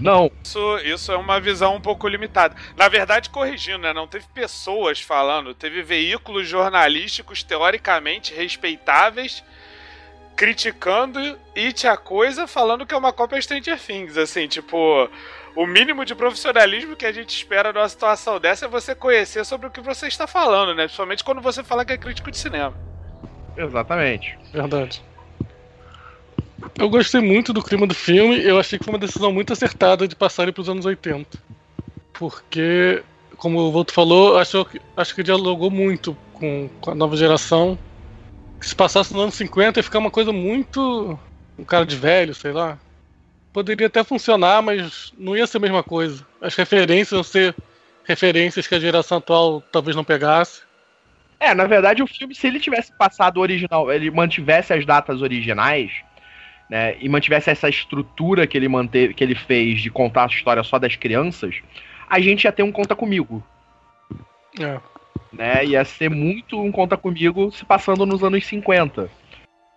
Não. 0.00 0.30
Isso, 0.42 0.78
isso 0.78 1.12
é 1.12 1.16
uma 1.16 1.40
visão 1.40 1.76
um 1.76 1.80
pouco 1.80 2.08
limitada. 2.08 2.56
Na 2.76 2.88
verdade, 2.88 3.30
corrigindo, 3.30 3.78
né? 3.78 3.92
Não 3.92 4.06
teve 4.06 4.26
pessoas 4.34 5.00
falando, 5.00 5.54
teve 5.54 5.82
veículos 5.82 6.48
jornalísticos 6.48 7.42
teoricamente 7.42 8.34
respeitáveis 8.34 9.42
criticando 10.36 11.38
It 11.56 11.86
a 11.86 11.96
coisa, 11.96 12.46
falando 12.46 12.86
que 12.86 12.94
é 12.94 12.96
uma 12.96 13.12
cópia 13.12 13.40
Stranger 13.40 13.78
Things, 13.78 14.16
assim, 14.16 14.48
tipo, 14.48 15.08
o 15.54 15.66
mínimo 15.66 16.04
de 16.04 16.14
profissionalismo 16.14 16.96
que 16.96 17.04
a 17.04 17.12
gente 17.12 17.30
espera 17.36 17.72
numa 17.72 17.88
situação 17.88 18.40
dessa 18.40 18.64
é 18.64 18.68
você 18.68 18.94
conhecer 18.94 19.44
sobre 19.44 19.66
o 19.66 19.70
que 19.70 19.80
você 19.80 20.06
está 20.06 20.26
falando, 20.26 20.74
né? 20.74 20.84
Principalmente 20.84 21.22
quando 21.22 21.40
você 21.40 21.62
fala 21.62 21.84
que 21.84 21.92
é 21.92 21.98
crítico 21.98 22.30
de 22.30 22.38
cinema. 22.38 22.74
Exatamente. 23.56 24.38
Verdade. 24.52 25.02
Eu 26.78 26.88
gostei 26.88 27.20
muito 27.20 27.52
do 27.52 27.62
clima 27.62 27.86
do 27.86 27.94
filme, 27.94 28.42
eu 28.42 28.58
achei 28.58 28.78
que 28.78 28.84
foi 28.84 28.94
uma 28.94 28.98
decisão 28.98 29.32
muito 29.32 29.52
acertada 29.52 30.08
de 30.08 30.16
passar 30.16 30.44
ele 30.44 30.52
para 30.52 30.62
os 30.62 30.68
anos 30.68 30.86
80. 30.86 31.38
Porque, 32.12 33.02
como 33.36 33.58
o 33.58 33.72
Volto 33.72 33.92
falou, 33.92 34.38
acho, 34.38 34.66
acho 34.96 35.14
que 35.14 35.22
dialogou 35.22 35.70
muito 35.70 36.16
com, 36.32 36.70
com 36.80 36.90
a 36.90 36.94
nova 36.94 37.16
geração. 37.16 37.78
Se 38.60 38.74
passasse 38.74 39.12
nos 39.12 39.22
anos 39.22 39.34
50 39.34 39.80
ia 39.80 39.82
ficar 39.82 39.98
uma 39.98 40.10
coisa 40.10 40.32
muito. 40.32 41.18
um 41.58 41.64
cara 41.64 41.84
de 41.84 41.96
velho, 41.96 42.34
sei 42.34 42.52
lá 42.52 42.78
poderia 43.52 43.86
até 43.86 44.02
funcionar, 44.02 44.62
mas 44.62 45.12
não 45.18 45.36
ia 45.36 45.46
ser 45.46 45.58
a 45.58 45.60
mesma 45.60 45.82
coisa. 45.82 46.26
As 46.40 46.54
referências 46.54 47.12
iam 47.12 47.22
ser 47.22 47.54
referências 48.04 48.66
que 48.66 48.74
a 48.74 48.80
geração 48.80 49.18
atual 49.18 49.62
talvez 49.70 49.94
não 49.94 50.04
pegasse. 50.04 50.62
É, 51.38 51.54
na 51.54 51.66
verdade, 51.66 52.02
o 52.02 52.06
filme, 52.06 52.34
se 52.34 52.46
ele 52.46 52.60
tivesse 52.60 52.92
passado 52.96 53.40
original, 53.40 53.92
ele 53.92 54.10
mantivesse 54.10 54.72
as 54.72 54.86
datas 54.86 55.22
originais, 55.22 55.90
né, 56.70 56.96
e 57.00 57.08
mantivesse 57.08 57.50
essa 57.50 57.68
estrutura 57.68 58.46
que 58.46 58.56
ele 58.56 58.68
manteve, 58.68 59.12
que 59.12 59.24
ele 59.24 59.34
fez 59.34 59.82
de 59.82 59.90
contar 59.90 60.24
a 60.24 60.26
história 60.26 60.62
só 60.62 60.78
das 60.78 60.94
crianças, 60.94 61.56
a 62.08 62.20
gente 62.20 62.44
ia 62.44 62.52
ter 62.52 62.62
um 62.62 62.72
conta 62.72 62.94
comigo. 62.94 63.42
É. 64.60 64.80
Né, 65.32 65.64
ia 65.64 65.84
ser 65.84 66.08
muito 66.08 66.60
um 66.60 66.70
conta 66.70 66.96
comigo 66.96 67.50
se 67.50 67.64
passando 67.64 68.06
nos 68.06 68.22
anos 68.22 68.46
50. 68.46 69.10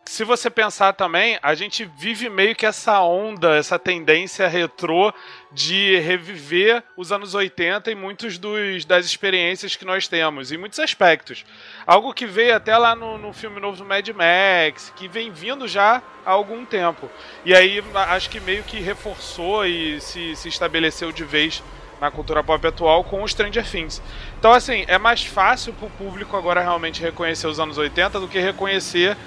Se 0.07 0.23
você 0.23 0.51
pensar 0.51 0.93
também, 0.93 1.39
a 1.41 1.55
gente 1.55 1.83
vive 1.97 2.29
meio 2.29 2.55
que 2.55 2.65
essa 2.65 3.01
onda, 3.01 3.55
essa 3.55 3.79
tendência 3.79 4.47
retrô 4.47 5.11
de 5.51 5.97
reviver 5.99 6.83
os 6.95 7.11
anos 7.11 7.33
80 7.33 7.91
e 7.91 7.95
muitos 7.95 8.37
dos, 8.37 8.85
das 8.85 9.05
experiências 9.05 9.75
que 9.75 9.83
nós 9.83 10.07
temos, 10.07 10.51
em 10.51 10.57
muitos 10.57 10.77
aspectos. 10.79 11.43
Algo 11.87 12.13
que 12.13 12.27
veio 12.27 12.55
até 12.55 12.77
lá 12.77 12.95
no, 12.95 13.17
no 13.17 13.33
filme 13.33 13.59
novo 13.59 13.77
do 13.77 13.85
Mad 13.85 14.07
Max, 14.09 14.93
que 14.95 15.07
vem 15.07 15.31
vindo 15.31 15.67
já 15.67 16.03
há 16.23 16.31
algum 16.31 16.65
tempo. 16.65 17.09
E 17.43 17.55
aí 17.55 17.83
acho 18.09 18.29
que 18.29 18.39
meio 18.39 18.63
que 18.63 18.79
reforçou 18.79 19.65
e 19.65 19.99
se, 19.99 20.35
se 20.35 20.47
estabeleceu 20.47 21.11
de 21.11 21.23
vez 21.23 21.63
na 21.99 22.11
cultura 22.11 22.43
pop 22.43 22.67
atual 22.67 23.03
com 23.03 23.23
o 23.23 23.27
Stranger 23.27 23.67
Things. 23.67 24.01
Então, 24.37 24.51
assim, 24.51 24.85
é 24.87 24.99
mais 24.99 25.25
fácil 25.25 25.73
pro 25.73 25.89
público 25.89 26.37
agora 26.37 26.61
realmente 26.61 27.01
reconhecer 27.01 27.47
os 27.47 27.59
anos 27.59 27.77
80 27.77 28.19
do 28.19 28.27
que 28.27 28.37
reconhecer 28.39 29.17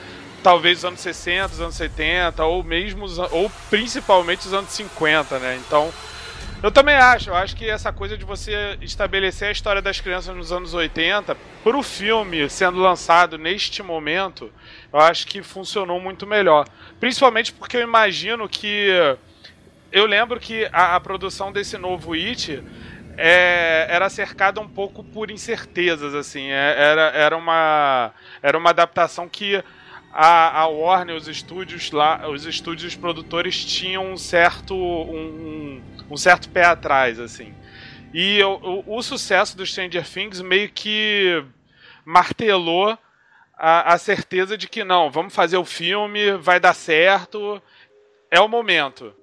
talvez 0.43 0.79
os 0.79 0.85
anos 0.85 1.01
60, 1.01 1.55
os 1.55 1.61
anos 1.61 1.75
70, 1.75 2.45
ou 2.45 2.63
mesmo, 2.63 3.07
ou 3.31 3.51
principalmente 3.71 4.47
os 4.47 4.53
anos 4.53 4.71
50, 4.71 5.39
né? 5.39 5.57
Então, 5.57 5.93
eu 6.61 6.73
também 6.73 6.97
acho, 6.97 7.31
eu 7.31 7.37
acho 7.37 7.55
que 7.55 7.71
essa 7.71 7.93
coisa 7.93 8.19
de 8.19 8.25
você 8.25 8.77
estabelecer 8.81 9.49
a 9.49 9.53
história 9.53 9.81
das 9.81 10.01
crianças 10.01 10.35
nos 10.35 10.51
anos 10.51 10.75
80, 10.75 11.37
pro 11.63 11.83
filme 11.85 12.51
sendo 12.51 12.79
lançado 12.81 13.39
neste 13.39 13.81
momento, 13.81 14.53
eu 14.93 14.99
acho 14.99 15.25
que 15.29 15.41
funcionou 15.41 16.01
muito 16.01 16.27
melhor. 16.27 16.67
Principalmente 16.99 17.53
porque 17.53 17.77
eu 17.77 17.83
imagino 17.83 18.49
que. 18.49 18.89
Eu 19.93 20.05
lembro 20.05 20.41
que 20.41 20.69
a, 20.73 20.97
a 20.97 21.01
produção 21.01 21.53
desse 21.53 21.79
novo 21.79 22.13
It 22.13 22.63
é, 23.17 23.87
era 23.89 24.11
cercada 24.11 24.61
um 24.61 24.69
pouco 24.69 25.05
por 25.05 25.31
incertezas, 25.31 26.13
assim. 26.13 26.51
É, 26.51 26.75
era, 26.77 27.03
era, 27.11 27.37
uma, 27.37 28.13
era 28.43 28.59
uma 28.59 28.71
adaptação 28.71 29.29
que 29.29 29.63
a, 30.13 30.61
a 30.61 30.67
Warner, 30.67 31.17
os 31.17 31.29
estúdios 31.29 31.91
lá, 31.91 32.29
os 32.29 32.45
estúdios 32.45 32.97
produtores 32.97 33.65
tinham 33.65 34.13
um 34.13 34.17
certo 34.17 34.75
um, 34.75 35.83
um 36.11 36.17
certo 36.17 36.49
pé 36.49 36.65
atrás, 36.65 37.21
assim. 37.21 37.55
E 38.13 38.43
o, 38.43 38.85
o, 38.87 38.97
o, 38.97 39.03
sucesso 39.03 39.57
do 39.57 39.67
Stranger 39.67 40.09
Things 40.09 40.41
meio 40.41 40.71
que 40.71 41.45
martelou 42.05 42.99
a, 43.57 43.93
a 43.93 43.99
certeza 43.99 44.57
de 44.57 44.67
que 44.67 44.83
não, 44.83 45.11
vamos 45.11 45.35
fazer 45.35 45.59
o 45.59 45.65
filme, 45.65 46.33
vai 46.39 46.59
dar 46.59 46.75
certo, 46.75 47.63
é 48.31 48.41
o 48.41 48.49
momento. 48.49 49.15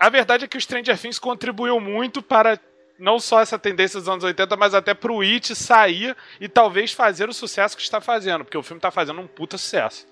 A 0.00 0.08
verdade 0.08 0.44
é 0.44 0.48
que 0.48 0.56
o 0.56 0.60
Stranger 0.60 0.98
Things 0.98 1.18
contribuiu 1.18 1.78
muito 1.78 2.22
para 2.22 2.58
não 2.98 3.18
só 3.18 3.40
essa 3.40 3.58
tendência 3.58 3.98
dos 3.98 4.08
anos 4.08 4.24
80, 4.24 4.56
mas 4.56 4.74
até 4.74 4.94
pro 4.94 5.20
It 5.20 5.54
sair 5.54 6.16
e 6.40 6.48
talvez 6.48 6.92
fazer 6.92 7.28
o 7.28 7.32
sucesso 7.32 7.76
que 7.76 7.82
está 7.82 8.00
fazendo, 8.00 8.44
porque 8.44 8.58
o 8.58 8.62
filme 8.62 8.78
está 8.78 8.90
fazendo 8.90 9.20
um 9.20 9.26
puta 9.26 9.58
sucesso. 9.58 10.06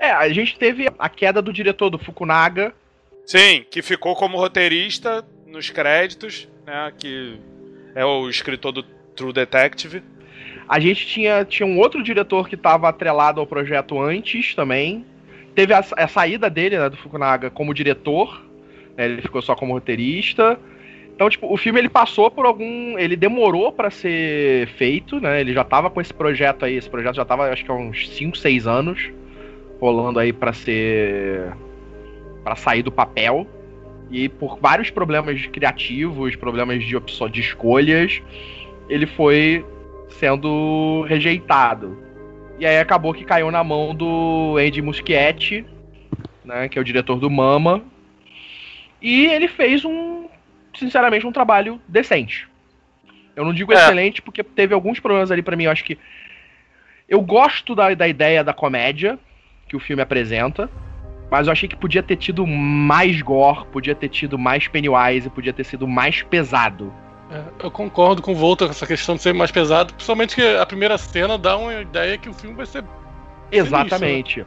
É, 0.00 0.10
a 0.12 0.26
gente 0.30 0.58
teve 0.58 0.88
a 0.98 1.08
queda 1.10 1.42
do 1.42 1.52
diretor 1.52 1.90
do 1.90 1.98
Fukunaga. 1.98 2.72
Sim, 3.26 3.66
que 3.70 3.82
ficou 3.82 4.16
como 4.16 4.38
roteirista 4.38 5.22
nos 5.46 5.68
créditos, 5.68 6.48
né? 6.66 6.90
Que 6.98 7.38
é 7.94 8.02
o 8.02 8.30
escritor 8.30 8.72
do 8.72 8.82
True 8.82 9.34
Detective. 9.34 10.02
A 10.66 10.80
gente 10.80 11.06
tinha, 11.06 11.44
tinha 11.44 11.66
um 11.66 11.78
outro 11.78 12.02
diretor 12.02 12.48
que 12.48 12.54
estava 12.54 12.88
atrelado 12.88 13.40
ao 13.40 13.46
projeto 13.46 14.00
antes 14.00 14.54
também. 14.54 15.04
Teve 15.54 15.74
a, 15.74 15.84
a 15.96 16.08
saída 16.08 16.48
dele, 16.48 16.78
né, 16.78 16.88
do 16.88 16.96
Fukunaga, 16.96 17.50
como 17.50 17.74
diretor. 17.74 18.42
Né, 18.96 19.04
ele 19.04 19.20
ficou 19.20 19.42
só 19.42 19.54
como 19.54 19.74
roteirista. 19.74 20.58
Então, 21.14 21.28
tipo, 21.28 21.52
o 21.52 21.58
filme 21.58 21.78
ele 21.78 21.90
passou 21.90 22.30
por 22.30 22.46
algum. 22.46 22.98
Ele 22.98 23.16
demorou 23.16 23.70
para 23.70 23.90
ser 23.90 24.66
feito, 24.78 25.20
né? 25.20 25.42
Ele 25.42 25.52
já 25.52 25.62
tava 25.62 25.90
com 25.90 26.00
esse 26.00 26.14
projeto 26.14 26.64
aí. 26.64 26.76
Esse 26.76 26.88
projeto 26.88 27.16
já 27.16 27.24
tava, 27.26 27.52
acho 27.52 27.62
que 27.62 27.70
há 27.70 27.74
uns 27.74 28.08
5, 28.16 28.38
6 28.38 28.66
anos 28.66 29.12
rolando 29.80 30.18
aí 30.18 30.32
para 30.32 30.52
ser 30.52 31.52
para 32.44 32.56
sair 32.56 32.82
do 32.82 32.92
papel 32.92 33.46
e 34.10 34.28
por 34.28 34.58
vários 34.58 34.90
problemas 34.90 35.46
criativos, 35.46 36.34
problemas 36.36 36.84
de 36.84 36.96
opção 36.96 37.28
de 37.28 37.40
escolhas, 37.40 38.20
ele 38.88 39.06
foi 39.06 39.64
sendo 40.08 41.04
rejeitado. 41.08 41.96
E 42.58 42.66
aí 42.66 42.78
acabou 42.78 43.14
que 43.14 43.24
caiu 43.24 43.50
na 43.50 43.62
mão 43.62 43.94
do 43.94 44.56
Andy 44.58 44.82
Muschietti, 44.82 45.64
né, 46.44 46.68
que 46.68 46.78
é 46.78 46.82
o 46.82 46.84
diretor 46.84 47.18
do 47.18 47.30
Mama. 47.30 47.82
E 49.00 49.26
ele 49.26 49.48
fez 49.48 49.84
um, 49.84 50.26
sinceramente, 50.74 51.26
um 51.26 51.32
trabalho 51.32 51.80
decente. 51.86 52.48
Eu 53.36 53.44
não 53.44 53.54
digo 53.54 53.72
é. 53.72 53.76
excelente 53.76 54.20
porque 54.20 54.42
teve 54.42 54.74
alguns 54.74 54.98
problemas 54.98 55.30
ali 55.30 55.42
para 55.42 55.56
mim, 55.56 55.64
eu 55.64 55.70
acho 55.70 55.84
que 55.84 55.96
eu 57.08 57.20
gosto 57.20 57.74
da, 57.74 57.94
da 57.94 58.06
ideia 58.06 58.44
da 58.44 58.52
comédia, 58.52 59.18
que 59.70 59.76
o 59.76 59.80
filme 59.80 60.02
apresenta. 60.02 60.68
Mas 61.30 61.46
eu 61.46 61.52
achei 61.52 61.68
que 61.68 61.76
podia 61.76 62.02
ter 62.02 62.16
tido 62.16 62.44
mais 62.44 63.22
gore, 63.22 63.64
podia 63.70 63.94
ter 63.94 64.08
tido 64.08 64.36
mais 64.36 64.66
Pennywise, 64.66 65.30
podia 65.30 65.52
ter 65.52 65.62
sido 65.62 65.86
mais 65.86 66.22
pesado. 66.22 66.92
É, 67.30 67.64
eu 67.64 67.70
concordo 67.70 68.20
com 68.20 68.32
o 68.32 68.34
Volta 68.34 68.64
com 68.64 68.72
essa 68.72 68.84
questão 68.84 69.14
de 69.14 69.22
ser 69.22 69.32
mais 69.32 69.52
pesado, 69.52 69.94
principalmente 69.94 70.34
que 70.34 70.42
a 70.42 70.66
primeira 70.66 70.98
cena 70.98 71.38
dá 71.38 71.56
uma 71.56 71.72
ideia 71.82 72.18
que 72.18 72.28
o 72.28 72.34
filme 72.34 72.56
vai 72.56 72.66
ser. 72.66 72.82
Exatamente. 73.52 74.44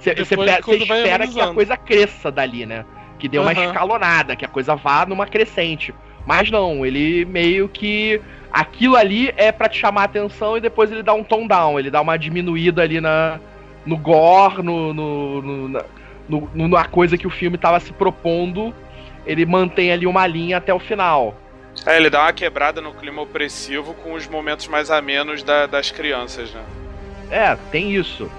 Você 0.00 0.10
espera 0.10 1.28
que 1.28 1.40
a 1.40 1.54
coisa 1.54 1.76
cresça 1.76 2.30
dali, 2.32 2.66
né? 2.66 2.84
Que 3.20 3.28
dê 3.28 3.38
uma 3.38 3.52
uhum. 3.52 3.64
escalonada, 3.64 4.34
que 4.34 4.44
a 4.44 4.48
coisa 4.48 4.74
vá 4.74 5.06
numa 5.06 5.26
crescente. 5.26 5.94
Mas 6.26 6.50
não, 6.50 6.84
ele 6.84 7.24
meio 7.24 7.68
que. 7.68 8.20
Aquilo 8.52 8.96
ali 8.96 9.32
é 9.36 9.52
para 9.52 9.68
te 9.68 9.78
chamar 9.78 10.02
a 10.02 10.04
atenção 10.04 10.56
e 10.56 10.60
depois 10.60 10.90
ele 10.90 11.02
dá 11.02 11.14
um 11.14 11.22
tone 11.22 11.46
down, 11.46 11.78
ele 11.78 11.90
dá 11.90 12.00
uma 12.00 12.16
diminuída 12.16 12.82
ali 12.82 13.00
na, 13.00 13.38
no 13.86 13.96
gore, 13.96 14.62
no, 14.62 14.92
no, 14.92 15.42
no, 15.42 15.68
na, 15.68 15.84
no, 16.28 16.68
na 16.68 16.84
coisa 16.84 17.16
que 17.16 17.26
o 17.26 17.30
filme 17.30 17.56
estava 17.56 17.78
se 17.80 17.92
propondo, 17.92 18.74
ele 19.24 19.46
mantém 19.46 19.92
ali 19.92 20.06
uma 20.06 20.26
linha 20.26 20.58
até 20.58 20.74
o 20.74 20.78
final. 20.78 21.34
É, 21.84 21.96
ele 21.96 22.10
dá 22.10 22.22
uma 22.22 22.32
quebrada 22.32 22.80
no 22.80 22.92
clima 22.92 23.22
opressivo 23.22 23.94
com 23.94 24.14
os 24.14 24.26
momentos 24.26 24.66
mais 24.66 24.90
amenos 24.90 25.42
da, 25.42 25.66
das 25.66 25.90
crianças, 25.90 26.50
né? 26.52 26.62
É, 27.30 27.56
tem 27.70 27.92
isso. 27.92 28.30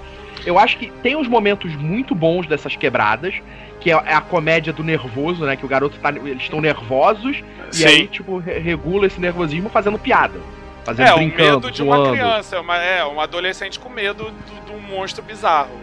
Eu 0.45 0.57
acho 0.57 0.77
que 0.77 0.91
tem 1.03 1.15
uns 1.15 1.27
momentos 1.27 1.75
muito 1.75 2.15
bons 2.15 2.47
dessas 2.47 2.75
quebradas, 2.75 3.35
que 3.79 3.91
é, 3.91 3.93
é 3.93 4.13
a 4.13 4.21
comédia 4.21 4.73
do 4.73 4.83
nervoso, 4.83 5.45
né? 5.45 5.55
Que 5.55 5.65
o 5.65 5.67
garoto 5.67 5.97
tá. 5.99 6.09
Eles 6.09 6.43
estão 6.43 6.61
nervosos 6.61 7.43
Sim. 7.71 7.83
e 7.83 7.87
aí, 7.87 8.07
tipo, 8.07 8.37
regula 8.37 9.07
esse 9.07 9.19
nervosismo 9.19 9.69
fazendo 9.69 9.99
piada. 9.99 10.39
Fazendo 10.87 11.09
é, 11.09 11.13
o 11.15 11.19
medo 11.19 11.69
de 11.69 11.83
uma 11.83 12.11
criança, 12.11 12.61
uma, 12.61 12.77
é, 12.77 13.05
um 13.05 13.19
adolescente 13.19 13.77
com 13.77 13.89
medo 13.89 14.31
do, 14.31 14.71
do 14.71 14.79
monstro 14.79 15.21
bizarro. 15.21 15.75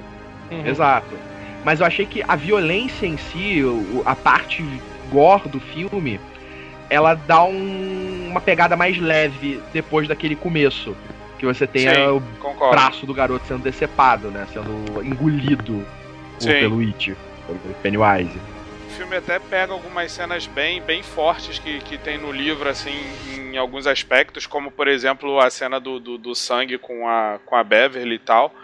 Uhum. 0.50 0.66
Exato. 0.66 1.14
Mas 1.62 1.80
eu 1.80 1.86
achei 1.86 2.06
que 2.06 2.24
a 2.26 2.34
violência 2.34 3.04
em 3.04 3.18
si, 3.18 3.62
a 4.06 4.16
parte 4.16 4.64
gore 5.10 5.46
do 5.50 5.60
filme, 5.60 6.18
ela 6.88 7.12
dá 7.12 7.44
um, 7.44 8.28
uma 8.30 8.40
pegada 8.40 8.78
mais 8.78 8.98
leve 8.98 9.60
depois 9.74 10.08
daquele 10.08 10.34
começo. 10.34 10.96
Que 11.38 11.44
você 11.44 11.66
tem 11.66 11.82
Sim, 11.82 12.06
o 12.06 12.22
concordo. 12.40 12.74
braço 12.74 13.04
do 13.04 13.12
garoto 13.12 13.46
sendo 13.46 13.62
decepado, 13.62 14.30
né? 14.30 14.46
Sendo 14.54 15.04
engolido 15.04 15.84
pelo 16.42 16.80
It, 16.80 17.14
pelo 17.46 17.74
Pennywise 17.82 18.53
filme 18.94 19.16
até 19.16 19.38
pega 19.38 19.72
algumas 19.72 20.10
cenas 20.12 20.46
bem, 20.46 20.80
bem 20.80 21.02
fortes 21.02 21.58
que, 21.58 21.80
que 21.80 21.98
tem 21.98 22.16
no 22.16 22.30
livro, 22.30 22.68
assim, 22.68 22.94
em 23.34 23.56
alguns 23.56 23.86
aspectos, 23.86 24.46
como 24.46 24.70
por 24.70 24.88
exemplo 24.88 25.38
a 25.40 25.50
cena 25.50 25.78
do, 25.78 25.98
do, 25.98 26.16
do 26.16 26.34
sangue 26.34 26.78
com 26.78 27.08
a, 27.08 27.38
com 27.44 27.56
a 27.56 27.64
Beverly 27.64 28.14
e 28.14 28.18
tal. 28.18 28.54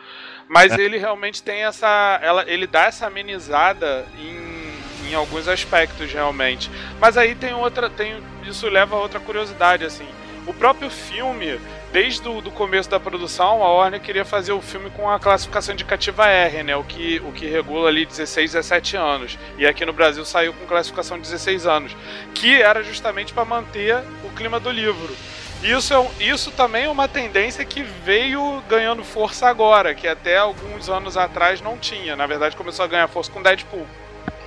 Mas 0.48 0.76
ele 0.76 0.98
realmente 0.98 1.42
tem 1.42 1.64
essa. 1.64 2.18
Ela, 2.22 2.44
ele 2.48 2.66
dá 2.66 2.86
essa 2.86 3.06
amenizada 3.06 4.04
em, 4.18 5.08
em 5.08 5.14
alguns 5.14 5.46
aspectos, 5.46 6.12
realmente. 6.12 6.68
Mas 6.98 7.16
aí 7.16 7.36
tem 7.36 7.54
outra. 7.54 7.88
Tem, 7.88 8.20
isso 8.44 8.68
leva 8.68 8.96
a 8.96 8.98
outra 8.98 9.20
curiosidade, 9.20 9.84
assim. 9.84 10.08
O 10.48 10.52
próprio 10.52 10.90
filme 10.90 11.60
desde 11.92 12.28
o 12.28 12.40
do 12.40 12.50
começo 12.50 12.88
da 12.88 13.00
produção, 13.00 13.62
a 13.62 13.72
Warner 13.72 14.00
queria 14.00 14.24
fazer 14.24 14.52
o 14.52 14.60
filme 14.60 14.90
com 14.90 15.10
a 15.10 15.18
classificação 15.18 15.74
indicativa 15.74 16.26
R, 16.26 16.62
né? 16.62 16.76
O 16.76 16.84
que, 16.84 17.20
o 17.24 17.32
que 17.32 17.46
regula 17.46 17.88
ali 17.88 18.06
16, 18.06 18.52
17 18.52 18.96
anos. 18.96 19.38
E 19.58 19.66
aqui 19.66 19.84
no 19.84 19.92
Brasil 19.92 20.24
saiu 20.24 20.52
com 20.52 20.66
classificação 20.66 21.18
16 21.18 21.66
anos. 21.66 21.96
Que 22.34 22.60
era 22.60 22.82
justamente 22.82 23.32
para 23.32 23.44
manter 23.44 23.96
o 24.24 24.30
clima 24.34 24.60
do 24.60 24.70
livro. 24.70 25.14
Isso, 25.62 25.92
é, 25.92 26.24
isso 26.24 26.50
também 26.52 26.84
é 26.84 26.88
uma 26.88 27.06
tendência 27.06 27.64
que 27.64 27.82
veio 27.82 28.62
ganhando 28.68 29.04
força 29.04 29.46
agora, 29.46 29.94
que 29.94 30.08
até 30.08 30.38
alguns 30.38 30.88
anos 30.88 31.16
atrás 31.16 31.60
não 31.60 31.76
tinha. 31.76 32.16
Na 32.16 32.26
verdade, 32.26 32.56
começou 32.56 32.84
a 32.84 32.88
ganhar 32.88 33.08
força 33.08 33.30
com 33.30 33.42
Deadpool. 33.42 33.86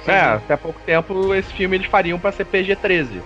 É, 0.08 0.20
até 0.20 0.58
pouco 0.58 0.82
tempo 0.82 1.34
esse 1.34 1.54
filme 1.54 1.78
eles 1.78 1.88
fariam 1.88 2.20
para 2.20 2.32
ser 2.32 2.46
PG-13. 2.46 3.22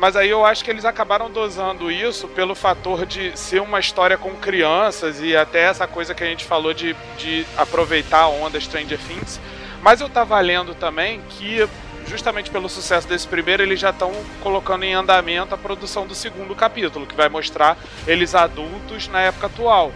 Mas 0.00 0.16
aí 0.16 0.30
eu 0.30 0.46
acho 0.46 0.64
que 0.64 0.70
eles 0.70 0.86
acabaram 0.86 1.30
dosando 1.30 1.90
isso 1.90 2.26
pelo 2.28 2.54
fator 2.54 3.04
de 3.04 3.38
ser 3.38 3.60
uma 3.60 3.78
história 3.78 4.16
com 4.16 4.30
crianças 4.34 5.20
e 5.20 5.36
até 5.36 5.60
essa 5.64 5.86
coisa 5.86 6.14
que 6.14 6.24
a 6.24 6.26
gente 6.26 6.44
falou 6.46 6.72
de, 6.72 6.96
de 7.18 7.46
aproveitar 7.54 8.20
a 8.20 8.28
onda 8.28 8.58
Stranger 8.58 8.98
Things. 8.98 9.38
Mas 9.82 10.00
eu 10.00 10.08
tava 10.08 10.40
lendo 10.40 10.74
também 10.74 11.20
que, 11.28 11.68
justamente 12.08 12.50
pelo 12.50 12.66
sucesso 12.66 13.06
desse 13.06 13.28
primeiro, 13.28 13.62
eles 13.62 13.78
já 13.78 13.90
estão 13.90 14.10
colocando 14.42 14.84
em 14.84 14.94
andamento 14.94 15.54
a 15.54 15.58
produção 15.58 16.06
do 16.06 16.14
segundo 16.14 16.54
capítulo, 16.54 17.06
que 17.06 17.14
vai 17.14 17.28
mostrar 17.28 17.76
eles 18.06 18.34
adultos 18.34 19.06
na 19.08 19.20
época 19.20 19.46
atual. 19.48 19.92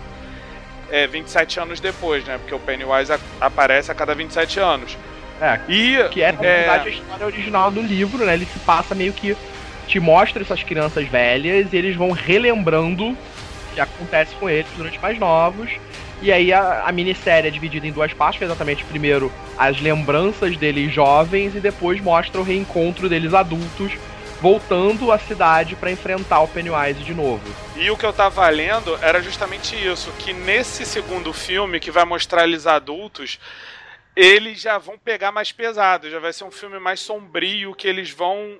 é, 0.90 1.06
27 1.06 1.58
anos 1.58 1.80
depois, 1.80 2.22
né? 2.24 2.36
Porque 2.36 2.54
o 2.54 2.58
Pennywise 2.58 3.10
a, 3.10 3.18
aparece 3.40 3.90
a 3.90 3.94
cada 3.94 4.14
27 4.14 4.60
anos. 4.60 4.96
É, 5.40 5.58
E 5.66 6.08
que 6.10 6.22
é, 6.22 6.30
na 6.30 6.44
É. 6.44 6.56
verdade, 6.58 6.88
a 6.88 6.92
história 6.92 7.26
original 7.26 7.70
do 7.70 7.80
livro, 7.80 8.24
né? 8.24 8.34
Ele 8.34 8.44
se 8.44 8.58
passa 8.60 8.94
meio 8.94 9.12
que. 9.14 9.34
Te 9.86 10.00
mostra 10.00 10.42
essas 10.42 10.62
crianças 10.62 11.06
velhas 11.06 11.72
e 11.72 11.76
eles 11.76 11.96
vão 11.96 12.10
relembrando 12.10 13.10
o 13.10 13.16
que 13.74 13.80
acontece 13.80 14.34
com 14.36 14.48
eles 14.48 14.70
durante 14.76 14.98
mais 15.00 15.18
novos. 15.18 15.70
E 16.22 16.32
aí 16.32 16.52
a, 16.52 16.84
a 16.86 16.92
minissérie 16.92 17.48
é 17.48 17.50
dividida 17.50 17.86
em 17.86 17.92
duas 17.92 18.12
partes, 18.12 18.38
que 18.38 18.44
é 18.44 18.46
exatamente 18.46 18.84
primeiro 18.84 19.32
as 19.58 19.80
lembranças 19.80 20.56
deles 20.56 20.92
jovens 20.92 21.54
e 21.54 21.60
depois 21.60 22.00
mostra 22.00 22.40
o 22.40 22.44
reencontro 22.44 23.08
deles 23.08 23.34
adultos 23.34 23.92
voltando 24.40 25.10
à 25.10 25.18
cidade 25.18 25.74
pra 25.74 25.90
enfrentar 25.90 26.40
o 26.40 26.48
Pennywise 26.48 27.02
de 27.02 27.14
novo. 27.14 27.42
E 27.76 27.90
o 27.90 27.96
que 27.96 28.04
eu 28.04 28.12
tava 28.12 28.46
lendo 28.48 28.94
era 29.00 29.22
justamente 29.22 29.74
isso, 29.74 30.12
que 30.18 30.32
nesse 30.32 30.84
segundo 30.84 31.32
filme, 31.32 31.80
que 31.80 31.90
vai 31.90 32.04
mostrar 32.04 32.44
eles 32.44 32.66
adultos, 32.66 33.38
eles 34.14 34.60
já 34.60 34.76
vão 34.76 34.98
pegar 34.98 35.32
mais 35.32 35.50
pesado, 35.50 36.10
já 36.10 36.18
vai 36.18 36.32
ser 36.32 36.44
um 36.44 36.50
filme 36.50 36.78
mais 36.78 37.00
sombrio, 37.00 37.74
que 37.74 37.88
eles 37.88 38.10
vão 38.10 38.58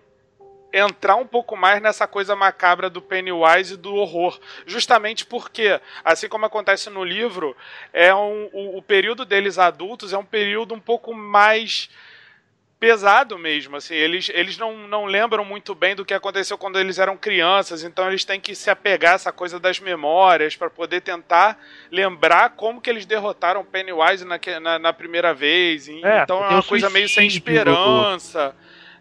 entrar 0.75 1.15
um 1.15 1.27
pouco 1.27 1.57
mais 1.57 1.81
nessa 1.81 2.07
coisa 2.07 2.35
macabra 2.35 2.91
do 2.91 3.01
Pennywise 3.01 3.75
e 3.75 3.77
do 3.77 3.95
horror. 3.95 4.39
Justamente 4.67 5.25
porque, 5.25 5.81
assim 6.05 6.29
como 6.29 6.45
acontece 6.45 6.91
no 6.91 7.05
livro, 7.05 7.57
é 7.93 8.13
um, 8.13 8.51
o, 8.53 8.79
o 8.79 8.83
período 8.83 9.25
deles 9.25 9.57
adultos 9.57 10.13
é 10.13 10.19
um 10.19 10.25
período 10.25 10.75
um 10.75 10.81
pouco 10.81 11.15
mais 11.15 11.89
pesado 12.85 13.39
mesmo, 13.39 13.77
assim, 13.77 13.95
eles, 13.95 14.31
eles 14.35 14.59
não, 14.59 14.77
não 14.77 15.07
lembram 15.07 15.43
muito 15.43 15.75
bem 15.75 15.95
do 15.95 16.05
que 16.05 16.13
aconteceu 16.13 16.59
quando 16.59 16.79
eles 16.79 16.99
eram 16.99 17.17
crianças, 17.17 17.83
então 17.83 18.07
eles 18.07 18.27
têm 18.27 18.39
que 18.39 18.55
se 18.55 18.69
apegar 18.69 19.13
a 19.13 19.15
essa 19.15 19.33
coisa 19.33 19.59
das 19.59 19.81
memórias 19.81 20.55
para 20.55 20.69
poder 20.69 21.01
tentar 21.01 21.59
lembrar 21.91 22.51
como 22.51 22.83
que 22.83 22.91
eles 22.91 23.07
derrotaram 23.07 23.63
o 23.63 23.65
Pennywise 23.65 24.27
na, 24.27 24.39
na, 24.61 24.79
na 24.79 24.93
primeira 24.93 25.33
vez, 25.33 25.89
É, 26.05 26.25
então 26.25 26.45
é 26.45 26.49
uma 26.49 26.63
coisa 26.63 26.91
meio 26.91 27.09
sem 27.09 27.27
esperança. 27.27 28.55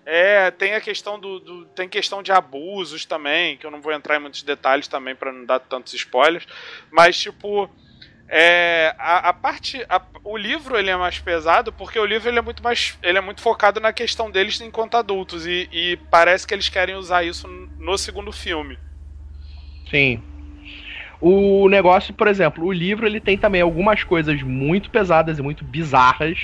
É, 0.05 0.51
tem 0.51 0.73
a 0.73 0.81
questão 0.81 1.17
do, 1.19 1.39
do- 1.39 1.65
tem 1.67 1.87
questão 1.87 2.21
de 2.21 2.31
abusos 2.31 3.05
também, 3.05 3.55
que 3.57 3.65
eu 3.65 3.71
não 3.71 3.81
vou 3.81 3.93
entrar 3.93 4.17
em 4.17 4.19
muitos 4.19 4.43
detalhes 4.43 4.87
também 4.87 5.15
para 5.15 5.31
não 5.31 5.45
dar 5.45 5.59
tantos 5.59 5.93
spoilers, 5.93 6.45
mas 6.91 7.17
tipo 7.17 7.69
é, 8.27 8.93
a, 8.99 9.29
a 9.29 9.33
parte 9.33 9.85
a- 9.87 10.01
o 10.23 10.35
livro 10.35 10.77
ele 10.77 10.89
é 10.89 10.97
mais 10.97 11.19
pesado 11.19 11.71
porque 11.71 11.97
o 11.99 12.05
livro 12.05 12.27
ele 12.29 12.39
é 12.39 12.41
muito 12.41 12.61
mais 12.63 12.97
ele 13.01 13.17
é 13.17 13.21
muito 13.21 13.41
focado 13.41 13.79
na 13.79 13.93
questão 13.93 14.29
deles 14.29 14.59
enquanto 14.59 14.95
adultos 14.97 15.45
e, 15.45 15.69
e 15.71 15.97
parece 16.11 16.45
que 16.45 16.53
eles 16.53 16.67
querem 16.67 16.95
usar 16.95 17.23
isso 17.23 17.47
no 17.79 17.97
segundo 17.97 18.31
filme. 18.31 18.77
Sim. 19.89 20.21
O 21.21 21.69
negócio, 21.69 22.13
por 22.13 22.27
exemplo, 22.27 22.65
o 22.65 22.71
livro 22.73 23.05
ele 23.05 23.21
tem 23.21 23.37
também 23.37 23.61
algumas 23.61 24.03
coisas 24.03 24.41
muito 24.41 24.89
pesadas 24.89 25.39
e 25.39 25.41
muito 25.41 25.63
bizarras 25.63 26.37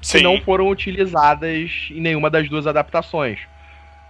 que 0.00 0.22
não 0.22 0.40
foram 0.40 0.68
utilizadas 0.68 1.70
em 1.90 2.00
nenhuma 2.00 2.30
das 2.30 2.48
duas 2.48 2.66
adaptações. 2.66 3.40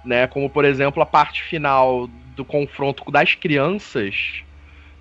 Né? 0.05 0.27
Como, 0.27 0.49
por 0.49 0.65
exemplo, 0.65 1.03
a 1.03 1.07
parte 1.07 1.43
final 1.43 2.07
do 2.37 2.45
confronto 2.45 3.11
das 3.11 3.35
crianças. 3.35 4.43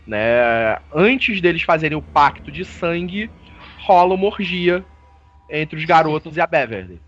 Né? 0.06 0.78
Antes 0.94 1.40
deles 1.42 1.62
fazerem 1.62 1.98
o 1.98 2.02
pacto 2.02 2.52
de 2.52 2.66
sangue, 2.66 3.30
rola 3.80 4.16
uma 4.16 4.26
orgia 4.26 4.84
entre 5.50 5.78
os 5.78 5.86
garotos 5.86 6.36
e 6.36 6.42
a 6.42 6.48
Beverly. 6.48 7.00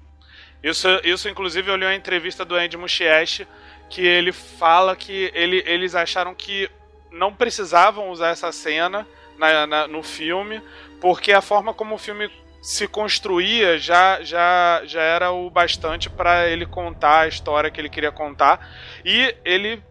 Isso, 0.63 0.87
isso 1.03 1.27
inclusive 1.27 1.69
eu 1.69 1.75
li 1.75 1.85
uma 1.85 1.95
entrevista 1.95 2.45
do 2.45 2.55
Andy 2.55 2.77
Muschietti 2.77 3.47
que 3.89 4.01
ele 4.05 4.31
fala 4.31 4.95
que 4.95 5.31
ele, 5.33 5.63
eles 5.65 5.95
acharam 5.95 6.33
que 6.35 6.69
não 7.11 7.33
precisavam 7.33 8.09
usar 8.09 8.29
essa 8.29 8.51
cena 8.51 9.05
na- 9.37 9.67
na- 9.67 9.87
no 9.87 10.01
filme, 10.01 10.61
porque 11.01 11.31
a 11.33 11.41
forma 11.41 11.73
como 11.73 11.95
o 11.95 11.97
filme 11.97 12.29
se 12.61 12.87
construía 12.87 13.79
já, 13.79 14.21
já, 14.21 14.83
já 14.85 15.01
era 15.01 15.31
o 15.31 15.49
bastante 15.49 16.09
para 16.09 16.47
ele 16.47 16.65
contar 16.65 17.21
a 17.21 17.27
história 17.27 17.71
que 17.71 17.81
ele 17.81 17.89
queria 17.89 18.11
contar. 18.11 18.69
E 19.03 19.35
ele 19.43 19.81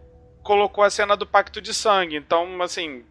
colocou 0.41 0.83
a 0.83 0.89
cena 0.89 1.17
do 1.17 1.27
Pacto 1.27 1.61
de 1.61 1.73
Sangue. 1.73 2.15
Então, 2.15 2.61
assim, 2.61 3.03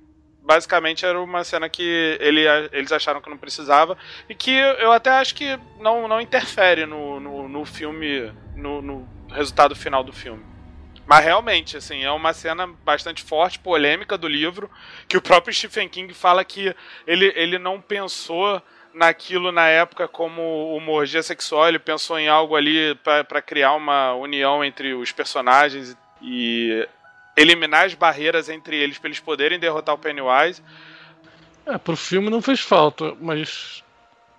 basicamente 0.42 1.04
era 1.04 1.20
uma 1.20 1.44
cena 1.44 1.68
que 1.68 2.18
ele, 2.20 2.40
eles 2.72 2.90
acharam 2.90 3.20
que 3.20 3.28
não 3.28 3.36
precisava. 3.36 3.98
E 4.28 4.34
que 4.34 4.50
eu 4.50 4.92
até 4.92 5.10
acho 5.10 5.34
que 5.34 5.58
não, 5.78 6.08
não 6.08 6.20
interfere 6.20 6.86
no, 6.86 7.20
no, 7.20 7.48
no 7.48 7.64
filme, 7.66 8.32
no, 8.56 8.80
no 8.80 9.08
resultado 9.28 9.76
final 9.76 10.02
do 10.02 10.12
filme. 10.12 10.42
Mas 11.06 11.24
realmente, 11.24 11.76
assim, 11.76 12.04
é 12.04 12.10
uma 12.10 12.32
cena 12.32 12.66
bastante 12.66 13.22
forte, 13.22 13.58
polêmica 13.58 14.16
do 14.16 14.28
livro, 14.28 14.70
que 15.08 15.16
o 15.16 15.22
próprio 15.22 15.52
Stephen 15.52 15.88
King 15.88 16.14
fala 16.14 16.44
que 16.44 16.74
ele, 17.06 17.32
ele 17.34 17.58
não 17.58 17.80
pensou 17.80 18.62
naquilo 18.94 19.52
na 19.52 19.68
época 19.68 20.08
como 20.08 20.76
uma 20.76 20.92
orgia 20.92 21.22
sexual, 21.22 21.68
ele 21.68 21.78
pensou 21.78 22.18
em 22.18 22.28
algo 22.28 22.56
ali 22.56 22.94
para 22.96 23.42
criar 23.42 23.74
uma 23.74 24.14
união 24.14 24.64
entre 24.64 24.94
os 24.94 25.12
personagens 25.12 25.96
e 26.22 26.86
eliminar 27.36 27.86
as 27.86 27.94
barreiras 27.94 28.48
entre 28.48 28.76
eles 28.76 28.98
para 28.98 29.08
eles 29.08 29.20
poderem 29.20 29.58
derrotar 29.58 29.94
o 29.94 29.98
Pennywise. 29.98 30.62
É, 31.66 31.78
pro 31.78 31.96
filme 31.96 32.30
não 32.30 32.42
fez 32.42 32.60
falta, 32.60 33.14
mas 33.20 33.84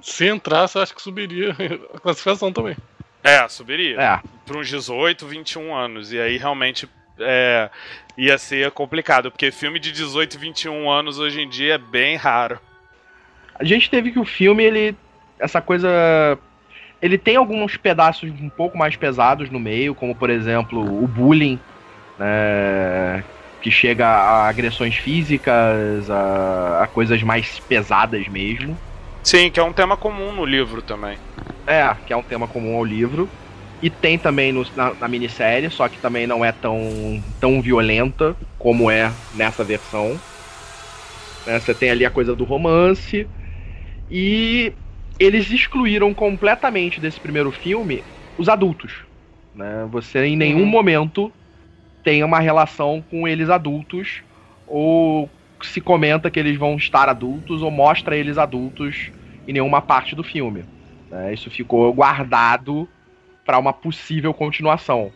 se 0.02 0.28
entrasse, 0.28 0.78
eu 0.78 0.82
acho 0.82 0.96
que 0.96 1.02
subiria 1.02 1.56
a 1.94 2.00
classificação 2.00 2.52
também. 2.52 2.76
É, 3.24 3.48
subiria. 3.48 4.00
É. 4.02 4.22
Para 4.46 4.58
uns 4.58 4.68
18, 4.68 5.28
21 5.28 5.76
anos. 5.76 6.12
E 6.12 6.20
aí 6.20 6.38
realmente 6.38 6.90
é, 7.20 7.70
ia 8.18 8.38
ser 8.38 8.72
complicado, 8.72 9.32
porque 9.32 9.52
filme 9.52 9.80
de 9.80 9.92
18, 9.92 10.38
21 10.40 10.90
anos 10.90 11.20
hoje 11.20 11.42
em 11.42 11.48
dia 11.48 11.76
é 11.76 11.78
bem 11.78 12.16
raro. 12.16 12.60
A 13.62 13.64
gente 13.64 13.92
teve 13.92 14.12
que 14.12 14.18
o 14.20 14.26
filme, 14.26 14.64
ele. 14.64 14.96
Essa 15.40 15.62
coisa. 15.62 15.88
Ele 17.00 17.16
tem 17.16 17.36
alguns 17.36 17.78
pedaços 17.78 18.32
um 18.42 18.50
pouco 18.50 18.76
mais 18.76 18.96
pesados 18.96 19.52
no 19.52 19.60
meio, 19.60 19.94
como 19.94 20.16
por 20.16 20.30
exemplo 20.32 20.80
o 21.04 21.08
bullying, 21.08 21.60
né, 22.18 23.24
que 23.62 23.70
chega 23.72 24.08
a 24.08 24.48
agressões 24.48 24.96
físicas, 24.96 26.10
a, 26.10 26.84
a 26.84 26.88
coisas 26.88 27.22
mais 27.24 27.60
pesadas 27.60 28.28
mesmo. 28.28 28.78
Sim, 29.24 29.50
que 29.52 29.60
é 29.60 29.64
um 29.64 29.74
tema 29.74 29.96
comum 29.96 30.32
no 30.32 30.46
livro 30.46 30.82
também. 30.82 31.18
É, 31.68 31.96
que 32.06 32.14
é 32.14 32.18
um 32.18 32.24
tema 32.24 32.48
comum 32.48 32.76
ao 32.78 32.84
livro. 32.86 33.30
E 33.82 33.90
tem 33.90 34.18
também 34.18 34.52
no- 34.52 34.66
na, 34.76 34.94
na 34.94 35.08
minissérie, 35.08 35.70
só 35.72 35.88
que 35.88 35.98
também 35.98 36.26
não 36.28 36.44
é 36.46 36.52
tão, 36.52 37.22
tão 37.40 37.62
violenta 37.62 38.36
como 38.60 38.90
é 38.92 39.12
nessa 39.34 39.64
versão. 39.64 40.20
Né, 41.48 41.60
Você 41.60 41.74
tem 41.74 41.90
ali 41.90 42.06
a 42.06 42.12
coisa 42.12 42.36
do 42.36 42.44
romance. 42.44 43.28
E 44.12 44.74
eles 45.20 45.52
excluíram 45.52 46.14
completamente 46.14 47.02
desse 47.02 47.22
primeiro 47.22 47.52
filme 47.52 48.06
os 48.38 48.50
adultos. 48.50 49.06
Né? 49.54 49.86
Você 49.92 50.26
em 50.26 50.38
nenhum 50.38 50.62
Uhum. 50.62 50.66
momento 50.66 51.34
tem 52.04 52.24
uma 52.24 52.40
relação 52.40 53.02
com 53.10 53.28
eles 53.28 53.50
adultos, 53.50 54.24
ou 54.68 55.32
se 55.64 55.80
comenta 55.82 56.32
que 56.32 56.40
eles 56.40 56.58
vão 56.58 56.76
estar 56.78 57.10
adultos, 57.10 57.62
ou 57.62 57.72
mostra 57.72 58.18
eles 58.18 58.38
adultos 58.38 59.12
em 59.48 59.54
nenhuma 59.54 59.82
parte 59.82 60.16
do 60.16 60.24
filme. 60.24 60.66
né? 61.10 61.34
Isso 61.34 61.52
ficou 61.52 61.94
guardado 61.94 62.90
para 63.46 63.60
uma 63.60 63.74
possível 63.74 64.34
continuação. 64.34 65.14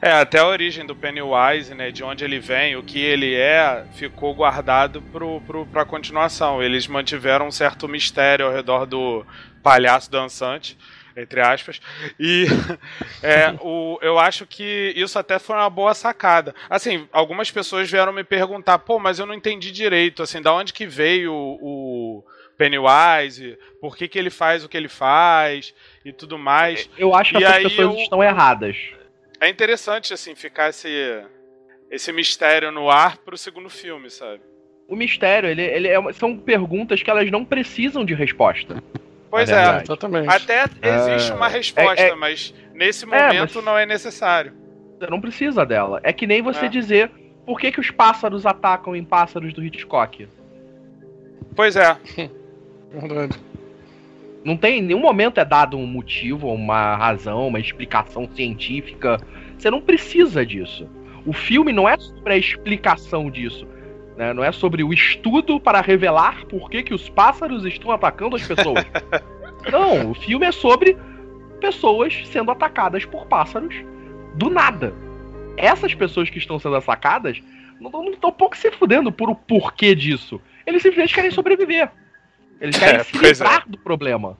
É, 0.00 0.12
até 0.12 0.38
a 0.38 0.46
origem 0.46 0.86
do 0.86 0.94
Pennywise, 0.94 1.74
né, 1.74 1.90
de 1.90 2.04
onde 2.04 2.24
ele 2.24 2.38
vem, 2.38 2.76
o 2.76 2.82
que 2.84 3.00
ele 3.00 3.34
é, 3.34 3.84
ficou 3.94 4.32
guardado 4.32 5.02
pro, 5.02 5.40
pro, 5.40 5.66
pra 5.66 5.84
continuação. 5.84 6.62
Eles 6.62 6.86
mantiveram 6.86 7.48
um 7.48 7.50
certo 7.50 7.88
mistério 7.88 8.46
ao 8.46 8.52
redor 8.52 8.86
do 8.86 9.26
palhaço 9.60 10.08
dançante, 10.08 10.78
entre 11.16 11.40
aspas. 11.40 11.80
E 12.18 12.46
é, 13.24 13.52
o, 13.60 13.98
eu 14.00 14.20
acho 14.20 14.46
que 14.46 14.92
isso 14.94 15.18
até 15.18 15.36
foi 15.40 15.56
uma 15.56 15.68
boa 15.68 15.92
sacada. 15.94 16.54
Assim, 16.70 17.08
algumas 17.12 17.50
pessoas 17.50 17.90
vieram 17.90 18.12
me 18.12 18.22
perguntar, 18.22 18.78
pô, 18.78 19.00
mas 19.00 19.18
eu 19.18 19.26
não 19.26 19.34
entendi 19.34 19.72
direito, 19.72 20.22
assim, 20.22 20.40
da 20.40 20.54
onde 20.54 20.72
que 20.72 20.86
veio 20.86 21.32
o, 21.34 22.18
o 22.20 22.24
Pennywise, 22.56 23.58
por 23.80 23.96
que, 23.96 24.06
que 24.06 24.16
ele 24.18 24.30
faz 24.30 24.62
o 24.64 24.68
que 24.68 24.76
ele 24.76 24.88
faz 24.88 25.74
e 26.04 26.12
tudo 26.12 26.38
mais. 26.38 26.88
Eu 26.96 27.14
acho 27.16 27.34
que 27.34 27.40
E 27.42 27.44
aí 27.44 27.64
pessoas 27.64 27.96
eu- 27.96 28.02
estão 28.02 28.22
erradas. 28.22 28.76
É 29.40 29.48
interessante, 29.48 30.12
assim, 30.12 30.34
ficar 30.34 30.70
esse, 30.70 31.22
esse 31.90 32.12
mistério 32.12 32.70
no 32.72 32.90
ar 32.90 33.18
pro 33.18 33.36
segundo 33.38 33.70
filme, 33.70 34.10
sabe? 34.10 34.40
O 34.88 34.96
mistério, 34.96 35.48
ele, 35.48 35.62
ele 35.62 35.88
é 35.88 35.98
uma- 35.98 36.12
são 36.12 36.36
perguntas 36.36 37.02
que 37.02 37.10
elas 37.10 37.30
não 37.30 37.44
precisam 37.44 38.04
de 38.04 38.14
resposta. 38.14 38.82
Pois 39.30 39.48
É 39.50 39.52
é. 39.52 39.56
verdade. 39.56 39.84
Exatamente. 39.84 40.28
Até 40.28 40.64
existe 40.82 41.30
É, 41.30 41.34
uma 41.34 41.48
resposta, 41.48 42.02
é- 42.02 42.08
é- 42.10 42.14
mas 42.14 42.54
nesse 42.72 43.04
É, 43.04 43.06
momento 43.06 43.54
mas- 43.56 43.64
não 43.64 43.76
é 43.78 43.84
necessário. 43.84 44.52
Você 44.98 45.06
não 45.10 45.20
precisa 45.20 45.64
dela. 45.66 46.00
É 46.02 46.12
que 46.12 46.26
nem 46.26 46.40
você 46.42 46.66
É. 46.66 46.68
dizer 46.68 47.10
por 47.46 47.60
que, 47.60 47.70
que 47.70 47.78
os 47.80 47.90
pássaros 47.90 48.44
atacam 48.46 48.96
em 48.96 49.04
pássaros 49.04 49.52
do 49.52 49.62
Hitchcock. 49.64 50.26
Pois 51.54 51.76
é. 51.76 51.96
Verdade. 52.90 53.38
Não 54.48 54.56
tem 54.56 54.78
em 54.78 54.82
nenhum 54.82 55.00
momento 55.00 55.38
é 55.38 55.44
dado 55.44 55.76
um 55.76 55.86
motivo, 55.86 56.50
uma 56.50 56.96
razão, 56.96 57.48
uma 57.48 57.60
explicação 57.60 58.26
científica. 58.32 59.20
Você 59.58 59.70
não 59.70 59.78
precisa 59.78 60.46
disso. 60.46 60.88
O 61.26 61.34
filme 61.34 61.70
não 61.70 61.86
é 61.86 61.98
sobre 61.98 62.32
a 62.32 62.36
explicação 62.38 63.30
disso. 63.30 63.68
Né? 64.16 64.32
Não 64.32 64.42
é 64.42 64.50
sobre 64.50 64.82
o 64.82 64.90
estudo 64.90 65.60
para 65.60 65.82
revelar 65.82 66.46
por 66.46 66.70
que, 66.70 66.82
que 66.82 66.94
os 66.94 67.10
pássaros 67.10 67.62
estão 67.66 67.90
atacando 67.90 68.36
as 68.36 68.46
pessoas. 68.46 68.86
não, 69.70 70.12
o 70.12 70.14
filme 70.14 70.46
é 70.46 70.52
sobre 70.52 70.96
pessoas 71.60 72.18
sendo 72.24 72.50
atacadas 72.50 73.04
por 73.04 73.26
pássaros 73.26 73.74
do 74.34 74.48
nada. 74.48 74.94
Essas 75.58 75.92
pessoas 75.92 76.30
que 76.30 76.38
estão 76.38 76.58
sendo 76.58 76.76
atacadas 76.76 77.42
não 77.78 78.10
estão 78.10 78.32
pouco 78.32 78.56
se 78.56 78.70
fudendo 78.70 79.12
por 79.12 79.28
o 79.28 79.34
porquê 79.34 79.94
disso. 79.94 80.40
Eles 80.66 80.80
simplesmente 80.80 81.14
querem 81.14 81.30
sobreviver. 81.30 81.90
Eles 82.60 82.78
querem 82.78 83.00
é, 83.00 83.04
se 83.04 83.16
livrar 83.16 83.64
é. 83.66 83.70
do 83.70 83.78
problema. 83.78 84.36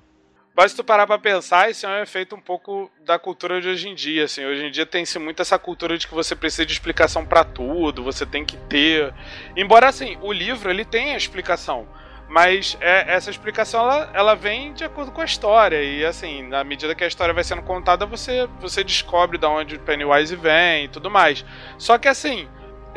Mas 0.57 0.73
se 0.73 0.77
tu 0.77 0.83
parar 0.83 1.07
pra 1.07 1.19
pensar, 1.21 1.71
isso 1.71 1.87
é 1.87 2.01
um 2.01 2.03
efeito 2.03 2.35
um 2.35 2.41
pouco 2.41 2.91
da 3.05 3.17
cultura 3.17 3.61
de 3.61 3.69
hoje 3.69 3.89
em 3.89 3.95
dia, 3.95 4.25
assim. 4.25 4.45
Hoje 4.45 4.67
em 4.67 4.71
dia 4.73 4.85
tem-se 4.85 5.17
muito 5.17 5.41
essa 5.41 5.57
cultura 5.57 5.97
de 5.97 6.09
que 6.09 6.13
você 6.13 6.35
precisa 6.35 6.67
de 6.67 6.73
explicação 6.73 7.25
para 7.25 7.45
tudo, 7.45 8.03
você 8.03 8.27
tem 8.27 8.45
que 8.45 8.57
ter... 8.69 9.15
Embora, 9.57 9.87
assim, 9.87 10.19
o 10.21 10.33
livro, 10.33 10.69
ele 10.69 10.85
tem 10.85 11.15
a 11.15 11.17
explicação. 11.17 11.87
Mas 12.29 12.77
é, 12.81 13.15
essa 13.15 13.31
explicação, 13.31 13.83
ela, 13.83 14.11
ela 14.13 14.35
vem 14.35 14.73
de 14.73 14.83
acordo 14.83 15.13
com 15.13 15.21
a 15.21 15.25
história. 15.25 15.81
E, 15.81 16.05
assim, 16.05 16.43
na 16.43 16.65
medida 16.65 16.93
que 16.93 17.05
a 17.05 17.07
história 17.07 17.33
vai 17.33 17.45
sendo 17.45 17.63
contada, 17.63 18.05
você, 18.05 18.49
você 18.61 18.83
descobre 18.83 19.39
de 19.39 19.47
onde 19.47 19.77
o 19.77 19.81
Pennywise 19.81 20.35
vem 20.35 20.87
e 20.87 20.89
tudo 20.89 21.09
mais. 21.09 21.45
Só 21.79 21.99
que, 21.99 22.09
assim 22.09 22.49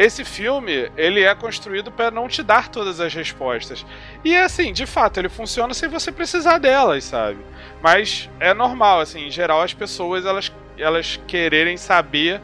esse 0.04 0.26
filme, 0.26 0.92
ele 0.98 1.22
é 1.22 1.34
construído 1.36 1.92
para 1.92 2.12
não 2.12 2.28
te 2.28 2.42
dar 2.42 2.70
todas 2.70 3.00
as 3.00 3.14
respostas. 3.14 3.86
E 4.24 4.36
assim, 4.36 4.74
de 4.74 4.86
fato, 4.86 5.20
ele 5.20 5.30
funciona 5.30 5.74
sem 5.74 5.88
você 5.90 6.12
precisar 6.12 6.58
delas, 6.58 7.04
sabe? 7.04 7.40
Mas 7.82 8.30
é 8.40 8.54
normal, 8.54 9.00
assim, 9.02 9.28
em 9.28 9.32
geral 9.32 9.62
as 9.62 9.74
pessoas 9.74 10.26
elas, 10.26 10.52
elas 10.78 11.20
quererem 11.28 11.78
saber 11.78 12.42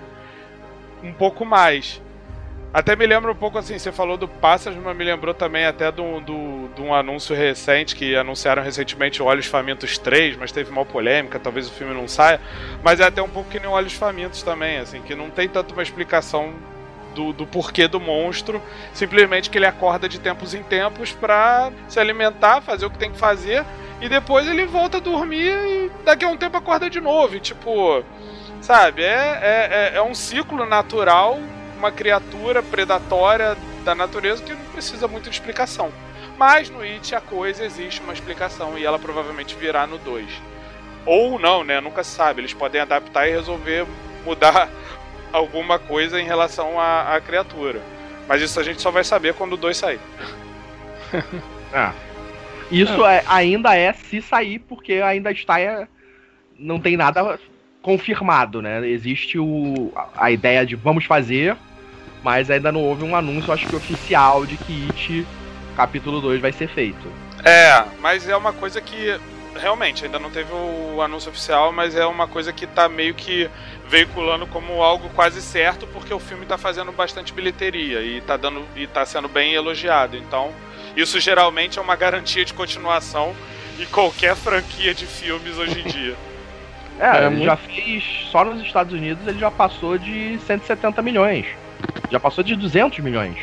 um 1.03 1.13
pouco 1.13 1.45
mais. 1.45 2.01
Até 2.73 2.95
me 2.95 3.07
lembra 3.07 3.31
um 3.31 3.35
pouco 3.35 3.57
assim, 3.57 3.79
você 3.79 3.91
falou 3.91 4.17
do 4.17 4.27
Pássaros, 4.27 4.77
mas 4.77 4.95
me 4.95 5.03
lembrou 5.03 5.33
também 5.33 5.65
até 5.65 5.91
de 5.91 6.01
um, 6.01 6.21
do, 6.21 6.67
de 6.75 6.81
um 6.81 6.93
anúncio 6.93 7.35
recente 7.35 7.95
que 7.95 8.15
anunciaram 8.15 8.61
recentemente 8.61 9.23
Olhos 9.23 9.47
Famintos 9.47 9.97
3, 9.97 10.37
mas 10.37 10.51
teve 10.51 10.69
uma 10.69 10.85
polêmica, 10.85 11.39
talvez 11.39 11.67
o 11.67 11.71
filme 11.71 11.93
não 11.93 12.07
saia. 12.07 12.39
Mas 12.83 12.99
é 12.99 13.05
até 13.05 13.21
um 13.21 13.29
pouco 13.29 13.49
que 13.49 13.59
nem 13.59 13.67
Olhos 13.67 13.93
Famintos 13.93 14.43
também, 14.43 14.77
assim, 14.77 15.01
que 15.01 15.15
não 15.15 15.29
tem 15.29 15.47
tanto 15.47 15.73
uma 15.73 15.81
explicação 15.81 16.53
do, 17.17 17.33
do 17.33 17.47
porquê 17.47 17.87
do 17.87 17.99
monstro, 17.99 18.61
simplesmente 18.93 19.49
que 19.49 19.57
ele 19.57 19.65
acorda 19.65 20.07
de 20.07 20.19
tempos 20.19 20.53
em 20.53 20.61
tempos 20.61 21.11
para 21.11 21.71
se 21.87 21.99
alimentar, 21.99 22.61
fazer 22.61 22.85
o 22.85 22.91
que 22.91 22.99
tem 22.99 23.11
que 23.11 23.17
fazer, 23.17 23.65
e 23.99 24.07
depois 24.07 24.47
ele 24.47 24.67
volta 24.67 24.97
a 24.97 24.99
dormir 24.99 25.51
e 25.51 25.91
daqui 26.05 26.23
a 26.23 26.27
um 26.27 26.37
tempo 26.37 26.55
acorda 26.55 26.87
de 26.87 27.01
novo. 27.01 27.35
E, 27.35 27.39
tipo, 27.39 28.03
sabe, 28.61 29.01
é, 29.01 29.39
é, 29.41 29.91
é, 29.95 29.97
é 29.97 30.01
um 30.03 30.13
ciclo 30.13 30.63
natural, 30.67 31.39
uma 31.75 31.91
criatura 31.91 32.61
predatória 32.61 33.57
da 33.83 33.95
natureza 33.95 34.43
que 34.43 34.53
não 34.53 34.65
precisa 34.65 35.07
muito 35.07 35.27
de 35.27 35.35
explicação. 35.35 35.91
Mas 36.37 36.69
no 36.69 36.81
It 36.81 37.15
a 37.15 37.21
coisa 37.21 37.65
existe 37.65 37.99
uma 38.01 38.13
explicação 38.13 38.77
e 38.77 38.85
ela 38.85 38.99
provavelmente 38.99 39.55
virá 39.55 39.87
no 39.87 39.97
2. 39.97 40.29
Ou 41.03 41.39
não, 41.39 41.63
né? 41.63 41.81
Nunca 41.81 42.03
se 42.03 42.11
sabe. 42.11 42.41
Eles 42.41 42.53
podem 42.53 42.79
adaptar 42.79 43.27
e 43.27 43.31
resolver 43.31 43.87
mudar 44.23 44.69
alguma 45.37 45.79
coisa 45.79 46.19
em 46.19 46.25
relação 46.25 46.79
à, 46.79 47.15
à 47.15 47.21
criatura. 47.21 47.81
Mas 48.27 48.41
isso 48.41 48.59
a 48.59 48.63
gente 48.63 48.81
só 48.81 48.91
vai 48.91 49.03
saber 49.03 49.33
quando 49.33 49.53
o 49.53 49.57
2 49.57 49.77
sair. 49.77 49.99
ah. 51.73 51.93
Isso 52.69 53.05
é. 53.05 53.17
É, 53.17 53.23
ainda 53.27 53.75
é 53.75 53.93
se 53.93 54.21
sair, 54.21 54.59
porque 54.59 54.93
ainda 54.95 55.31
está. 55.31 55.59
É, 55.59 55.87
não 56.59 56.79
tem 56.79 56.97
nada 56.97 57.39
confirmado, 57.81 58.61
né? 58.61 58.85
Existe 58.85 59.39
o, 59.39 59.93
a 60.17 60.29
ideia 60.29 60.65
de 60.65 60.75
vamos 60.75 61.05
fazer, 61.05 61.55
mas 62.21 62.51
ainda 62.51 62.71
não 62.71 62.83
houve 62.83 63.05
um 63.05 63.15
anúncio, 63.15 63.53
acho 63.53 63.67
que 63.67 63.75
oficial, 63.75 64.45
de 64.45 64.57
que 64.57 64.87
It 64.89 65.25
capítulo 65.77 66.19
2 66.19 66.41
vai 66.41 66.51
ser 66.51 66.67
feito. 66.67 67.07
É, 67.45 67.85
mas 68.01 68.27
é 68.27 68.35
uma 68.35 68.51
coisa 68.51 68.81
que 68.81 69.17
realmente 69.57 70.05
ainda 70.05 70.19
não 70.19 70.29
teve 70.29 70.51
o 70.53 71.01
anúncio 71.01 71.29
oficial, 71.29 71.71
mas 71.71 71.95
é 71.95 72.05
uma 72.05 72.27
coisa 72.27 72.53
que 72.53 72.65
tá 72.65 72.87
meio 72.87 73.13
que 73.13 73.49
veiculando 73.87 74.45
como 74.47 74.81
algo 74.81 75.09
quase 75.09 75.41
certo, 75.41 75.87
porque 75.87 76.13
o 76.13 76.19
filme 76.19 76.45
tá 76.45 76.57
fazendo 76.57 76.91
bastante 76.91 77.33
bilheteria 77.33 78.01
e 78.01 78.21
tá 78.21 78.37
dando 78.37 78.65
e 78.75 78.87
tá 78.87 79.05
sendo 79.05 79.27
bem 79.27 79.53
elogiado. 79.53 80.17
Então, 80.17 80.51
isso 80.95 81.19
geralmente 81.19 81.79
é 81.79 81.81
uma 81.81 81.95
garantia 81.95 82.43
de 82.43 82.53
continuação 82.53 83.35
em 83.79 83.85
qualquer 83.85 84.35
franquia 84.35 84.93
de 84.93 85.05
filmes 85.05 85.57
hoje 85.57 85.79
em 85.79 85.83
dia. 85.89 86.15
É, 86.99 87.23
é 87.23 87.27
ele 87.27 87.45
já 87.45 87.55
fez. 87.55 88.03
Só 88.31 88.43
nos 88.43 88.61
Estados 88.61 88.93
Unidos 88.93 89.25
ele 89.27 89.39
já 89.39 89.51
passou 89.51 89.97
de 89.97 90.39
170 90.45 91.01
milhões. 91.01 91.45
Já 92.11 92.19
passou 92.19 92.43
de 92.43 92.55
200 92.55 92.99
milhões. 92.99 93.37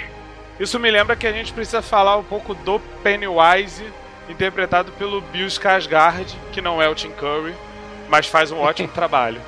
Isso 0.59 0.79
me 0.79 0.91
lembra 0.91 1.17
que 1.17 1.27
a 1.27 1.33
gente 1.33 1.53
precisa 1.53 1.83
falar 1.83 2.17
um 2.17 2.23
pouco 2.23 2.55
do 2.55 2.79
Pennywise, 3.03 3.85
interpretado 4.29 4.93
pelo 4.93 5.21
Bill 5.21 5.47
Skarsgård, 5.47 6.35
que 6.53 6.61
não 6.61 6.81
é 6.81 6.89
o 6.89 6.95
Tim 6.95 7.11
Curry, 7.11 7.55
mas 8.09 8.27
faz 8.27 8.51
um 8.51 8.59
ótimo 8.59 8.89
trabalho. 8.95 9.41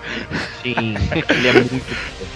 Sim, 0.62 0.94
ele 1.30 1.48
é 1.48 1.52
muito. 1.52 2.26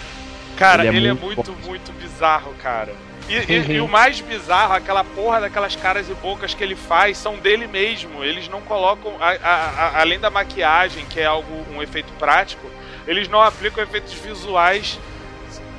Cara, 0.56 0.84
ele 0.86 0.96
é, 0.96 1.00
ele 1.00 1.08
é 1.08 1.12
muito, 1.12 1.52
muito, 1.52 1.66
muito 1.66 1.92
bizarro, 1.92 2.54
cara. 2.62 2.94
E, 3.28 3.36
uhum. 3.38 3.44
e, 3.48 3.72
e, 3.76 3.80
o 3.80 3.86
mais 3.86 4.20
bizarro, 4.20 4.74
aquela 4.74 5.04
porra 5.04 5.40
daquelas 5.40 5.76
caras 5.76 6.08
e 6.10 6.14
bocas 6.14 6.52
que 6.52 6.64
ele 6.64 6.74
faz 6.74 7.16
são 7.16 7.36
dele 7.36 7.66
mesmo. 7.66 8.24
Eles 8.24 8.48
não 8.48 8.60
colocam, 8.60 9.14
a, 9.20 9.30
a, 9.30 9.54
a, 9.54 10.00
além 10.00 10.18
da 10.18 10.30
maquiagem, 10.30 11.04
que 11.06 11.20
é 11.20 11.26
algo 11.26 11.64
um 11.72 11.80
efeito 11.80 12.12
prático, 12.18 12.68
eles 13.06 13.28
não 13.28 13.40
aplicam 13.40 13.82
efeitos 13.82 14.12
visuais 14.14 14.98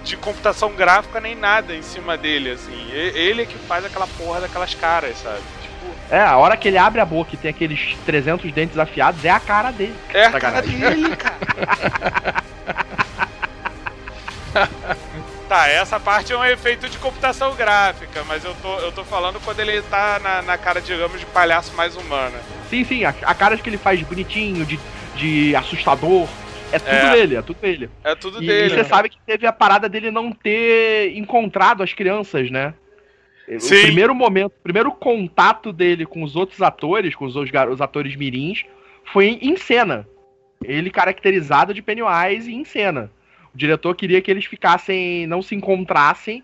de 0.04 0.18
computação 0.18 0.74
gráfica 0.74 1.20
nem 1.20 1.36
nada 1.36 1.76
em 1.76 1.82
cima 1.82 2.18
dele, 2.18 2.52
assim. 2.52 2.90
Ele 2.92 3.44
é 3.44 3.46
que 3.46 3.58
faz 3.68 3.86
aquela 3.86 4.08
porra 4.08 4.42
daquelas 4.42 4.74
caras, 4.74 5.18
sabe? 5.18 5.42
É, 6.10 6.22
a 6.22 6.38
hora 6.38 6.58
que 6.58 6.68
ele 6.68 6.78
abre 6.78 7.00
a 7.00 7.06
boca 7.06 7.34
e 7.34 7.38
tem 7.38 7.50
aqueles 7.50 7.96
300 8.06 8.52
dentes 8.52 8.78
afiados, 8.78 9.24
é 9.24 9.30
a 9.30 9.40
cara 9.40 9.72
dele. 9.72 9.96
É 10.14 10.26
a 10.26 10.40
cara 10.40 10.62
dele, 10.62 11.16
cara. 11.16 12.44
Tá, 15.52 15.68
essa 15.68 16.00
parte 16.00 16.32
é 16.32 16.38
um 16.38 16.46
efeito 16.46 16.88
de 16.88 16.98
computação 16.98 17.54
gráfica, 17.56 18.24
mas 18.26 18.42
eu 18.46 18.56
tô, 18.62 18.74
eu 18.80 18.90
tô 18.90 19.04
falando 19.04 19.38
quando 19.42 19.60
ele 19.60 19.82
tá 19.82 20.18
na, 20.24 20.42
na 20.42 20.58
cara, 20.58 20.80
digamos, 20.80 21.20
de 21.20 21.26
palhaço 21.26 21.74
mais 21.76 21.94
humana. 21.98 22.40
Sim, 22.70 22.86
sim, 22.86 23.04
a, 23.04 23.14
a 23.24 23.36
cara 23.36 23.58
que 23.58 23.70
ele 23.70 23.78
faz 23.78 24.02
bonitinho, 24.02 24.66
de, 24.66 24.80
de 25.14 25.54
assustador. 25.54 26.30
É 26.72 26.80
tudo 26.80 26.96
é. 26.96 27.12
dele, 27.12 27.36
é 27.36 27.42
tudo 27.42 27.60
dele. 27.60 27.90
É 28.02 28.16
tudo 28.16 28.42
e, 28.42 28.48
dele. 28.48 28.74
E 28.74 28.78
você 28.78 28.86
sabe 28.86 29.10
que 29.10 29.18
teve 29.26 29.46
a 29.46 29.52
parada 29.52 29.90
dele 29.90 30.10
não 30.10 30.32
ter 30.32 31.18
encontrado 31.18 31.84
as 31.84 31.92
crianças, 31.92 32.50
né? 32.50 32.74
Sim. 33.60 33.76
O 33.76 33.82
primeiro 33.84 34.16
momento, 34.16 34.54
o 34.54 34.64
primeiro 34.64 34.92
contato 34.92 35.74
dele 35.74 36.06
com 36.06 36.24
os 36.24 36.36
outros 36.36 36.62
atores, 36.62 37.16
com 37.16 37.26
os, 37.26 37.36
os 37.36 37.82
atores 37.82 38.16
mirins, 38.16 38.64
foi 39.12 39.40
em 39.42 39.58
cena. 39.58 40.08
Ele 40.64 40.90
caracterizado 40.90 41.74
de 41.74 41.82
Pennywise 41.82 42.54
em 42.54 42.64
cena. 42.64 43.12
O 43.54 43.58
diretor 43.58 43.96
queria 43.96 44.22
que 44.22 44.32
eles 44.32 44.46
ficassem, 44.46 45.28
não 45.28 45.42
se 45.42 45.56
encontrassem 45.56 46.44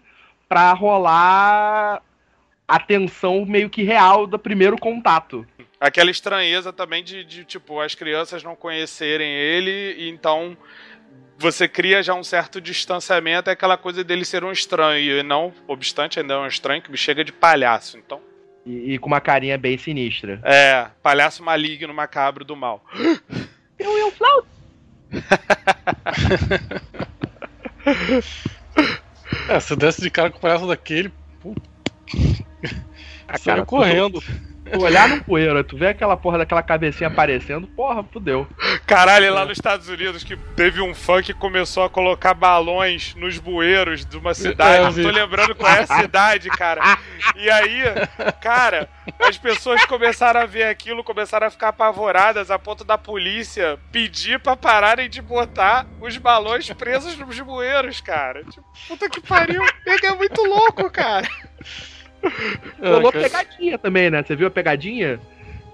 para 0.49 0.73
rolar 0.73 2.01
a 2.67 2.79
tensão 2.79 3.45
meio 3.45 3.69
que 3.69 3.83
real 3.83 4.27
do 4.27 4.37
primeiro 4.37 4.77
contato. 4.77 5.45
Aquela 5.79 6.11
estranheza 6.11 6.73
também 6.73 7.03
de, 7.03 7.23
de 7.23 7.45
tipo, 7.45 7.79
as 7.79 7.95
crianças 7.95 8.43
não 8.43 8.55
conhecerem 8.55 9.31
ele, 9.31 9.95
e 9.97 10.09
então 10.09 10.57
você 11.39 11.67
cria 11.67 12.01
já 12.01 12.13
um 12.13 12.23
certo 12.23 12.59
distanciamento, 12.59 13.49
é 13.49 13.53
aquela 13.53 13.77
coisa 13.77 14.03
dele 14.03 14.25
ser 14.25 14.43
um 14.43 14.51
estranho, 14.51 15.19
e 15.19 15.23
não, 15.23 15.53
obstante, 15.67 16.19
ainda 16.19 16.33
é 16.33 16.37
um 16.37 16.47
estranho 16.47 16.81
que 16.81 16.91
me 16.91 16.97
chega 16.97 17.23
de 17.23 17.31
palhaço, 17.31 17.97
então. 17.97 18.19
E, 18.65 18.93
e, 18.93 18.99
com 18.99 19.07
uma 19.07 19.21
carinha 19.21 19.57
bem 19.57 19.77
sinistra. 19.77 20.41
É, 20.43 20.87
palhaço 21.01 21.43
maligno, 21.43 21.93
macabro 21.93 22.43
do 22.43 22.55
mal. 22.55 22.83
Eu, 23.79 23.95
eu, 23.95 24.11
flauto! 24.11 24.47
é, 29.47 29.59
se 29.59 29.75
desse 29.75 30.01
de 30.01 30.09
cara 30.09 30.31
com 30.31 30.39
o 30.39 30.41
palhaço 30.41 30.65
daquele, 30.65 31.09
puta. 31.39 31.61
Cara 33.45 33.63
correndo. 33.63 34.19
Tu 34.71 34.81
olhar 34.81 35.07
no 35.09 35.23
poeiro, 35.23 35.63
tu 35.63 35.77
vê 35.77 35.87
aquela 35.89 36.17
porra 36.17 36.37
daquela 36.39 36.61
cabecinha 36.61 37.07
aparecendo, 37.07 37.67
porra, 37.67 38.03
fudeu. 38.03 38.47
Caralho, 38.85 39.33
lá 39.33 39.45
nos 39.45 39.57
Estados 39.57 39.87
Unidos 39.87 40.23
que 40.23 40.35
teve 40.55 40.81
um 40.81 40.93
fã 40.93 41.21
que 41.21 41.33
começou 41.33 41.83
a 41.83 41.89
colocar 41.89 42.33
balões 42.33 43.15
nos 43.15 43.37
bueiros 43.37 44.05
de 44.05 44.17
uma 44.17 44.33
cidade. 44.33 44.99
É, 44.99 45.03
Tô 45.03 45.09
lembrando 45.09 45.55
qual 45.55 45.71
é 45.71 45.81
a 45.81 45.87
cidade, 45.87 46.49
cara. 46.49 46.97
E 47.35 47.49
aí, 47.49 47.81
cara, 48.41 48.89
as 49.19 49.37
pessoas 49.37 49.83
começaram 49.85 50.41
a 50.41 50.45
ver 50.45 50.63
aquilo, 50.63 51.03
começaram 51.03 51.47
a 51.47 51.51
ficar 51.51 51.69
apavoradas 51.69 52.51
a 52.51 52.59
ponto 52.59 52.83
da 52.83 52.97
polícia 52.97 53.79
pedir 53.91 54.39
pra 54.39 54.55
pararem 54.55 55.09
de 55.09 55.21
botar 55.21 55.85
os 56.01 56.17
balões 56.17 56.69
presos 56.73 57.17
nos 57.17 57.39
bueiros, 57.39 58.01
cara. 58.01 58.43
Tipo, 58.43 58.65
puta 58.87 59.09
que 59.09 59.21
pariu. 59.21 59.63
Ele 59.85 60.05
é 60.05 60.15
muito 60.15 60.43
louco, 60.43 60.89
cara. 60.89 61.27
Rolou 62.81 63.11
pegadinha 63.11 63.77
também, 63.77 64.09
né? 64.09 64.23
Você 64.23 64.35
viu 64.35 64.47
a 64.47 64.51
pegadinha? 64.51 65.19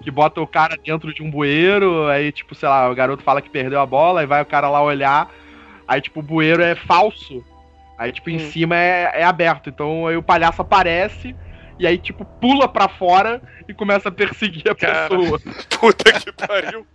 Que 0.02 0.10
bota 0.10 0.40
o 0.40 0.46
cara 0.46 0.76
dentro 0.76 1.14
de 1.14 1.22
um 1.22 1.30
bueiro, 1.30 2.06
aí, 2.08 2.30
tipo, 2.30 2.54
sei 2.54 2.68
lá, 2.68 2.90
o 2.90 2.94
garoto 2.94 3.22
fala 3.22 3.40
que 3.40 3.48
perdeu 3.48 3.80
a 3.80 3.86
bola, 3.86 4.22
e 4.22 4.26
vai 4.26 4.42
o 4.42 4.46
cara 4.46 4.68
lá 4.68 4.82
olhar, 4.82 5.30
aí, 5.88 6.00
tipo, 6.00 6.20
o 6.20 6.22
bueiro 6.22 6.62
é 6.62 6.74
falso. 6.74 7.42
Aí, 7.96 8.12
tipo, 8.12 8.28
em 8.28 8.36
hum. 8.36 8.50
cima 8.50 8.76
é, 8.76 9.10
é 9.14 9.24
aberto. 9.24 9.70
Então 9.70 10.06
aí 10.06 10.16
o 10.16 10.22
palhaço 10.22 10.60
aparece 10.60 11.34
e 11.78 11.86
aí, 11.86 11.98
tipo, 11.98 12.24
pula 12.24 12.68
pra 12.68 12.88
fora 12.88 13.42
e 13.68 13.74
começa 13.74 14.08
a 14.08 14.12
perseguir 14.12 14.70
a 14.70 14.74
Cara, 14.74 15.08
pessoa. 15.08 15.40
Puta 15.80 16.12
que 16.12 16.32
pariu. 16.32 16.86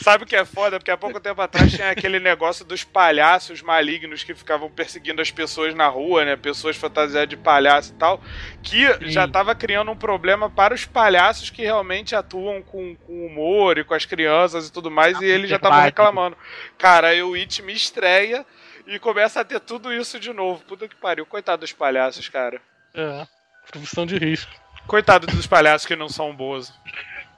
Sabe 0.00 0.24
o 0.24 0.26
que 0.26 0.36
é 0.36 0.44
foda? 0.44 0.78
Porque 0.78 0.90
há 0.90 0.96
pouco 0.96 1.20
tempo 1.20 1.40
atrás 1.40 1.72
tinha 1.72 1.90
aquele 1.90 2.18
negócio 2.18 2.64
dos 2.64 2.84
palhaços 2.84 3.60
malignos 3.62 4.22
que 4.22 4.34
ficavam 4.34 4.70
perseguindo 4.70 5.20
as 5.20 5.30
pessoas 5.30 5.74
na 5.74 5.88
rua, 5.88 6.24
né? 6.24 6.36
Pessoas 6.36 6.76
fantasiadas 6.76 7.28
de 7.28 7.36
palhaço 7.36 7.92
e 7.92 7.96
tal. 7.96 8.20
Que 8.62 8.86
Sim. 8.94 9.10
já 9.10 9.28
tava 9.28 9.54
criando 9.54 9.90
um 9.90 9.96
problema 9.96 10.48
para 10.48 10.74
os 10.74 10.84
palhaços 10.84 11.50
que 11.50 11.62
realmente 11.62 12.14
atuam 12.14 12.62
com, 12.62 12.94
com 12.96 13.26
humor 13.26 13.78
e 13.78 13.84
com 13.84 13.94
as 13.94 14.04
crianças 14.04 14.68
e 14.68 14.72
tudo 14.72 14.90
mais. 14.90 15.18
Ah, 15.18 15.24
e 15.24 15.28
eles 15.28 15.50
já 15.50 15.56
estavam 15.56 15.80
reclamando. 15.80 16.36
Cara, 16.78 17.08
o 17.26 17.34
It 17.34 17.62
me 17.62 17.72
estreia 17.72 18.44
e 18.86 18.98
começa 18.98 19.40
a 19.40 19.44
ter 19.44 19.60
tudo 19.60 19.92
isso 19.92 20.18
de 20.18 20.32
novo. 20.32 20.62
Puta 20.64 20.88
que 20.88 20.96
pariu. 20.96 21.26
Coitado 21.26 21.60
dos 21.60 21.72
palhaços, 21.72 22.28
cara. 22.28 22.60
É. 22.94 23.26
Profissão 23.70 24.06
de 24.06 24.16
risco. 24.16 24.52
Coitado 24.86 25.26
dos 25.26 25.46
palhaços 25.46 25.86
que 25.86 25.96
não 25.96 26.08
são 26.08 26.34
boas. 26.34 26.72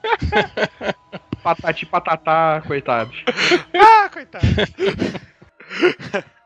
Patati 1.43 1.85
patatá, 1.85 2.61
coitados. 2.65 3.23
ah, 3.73 4.09
coitado. 4.09 4.45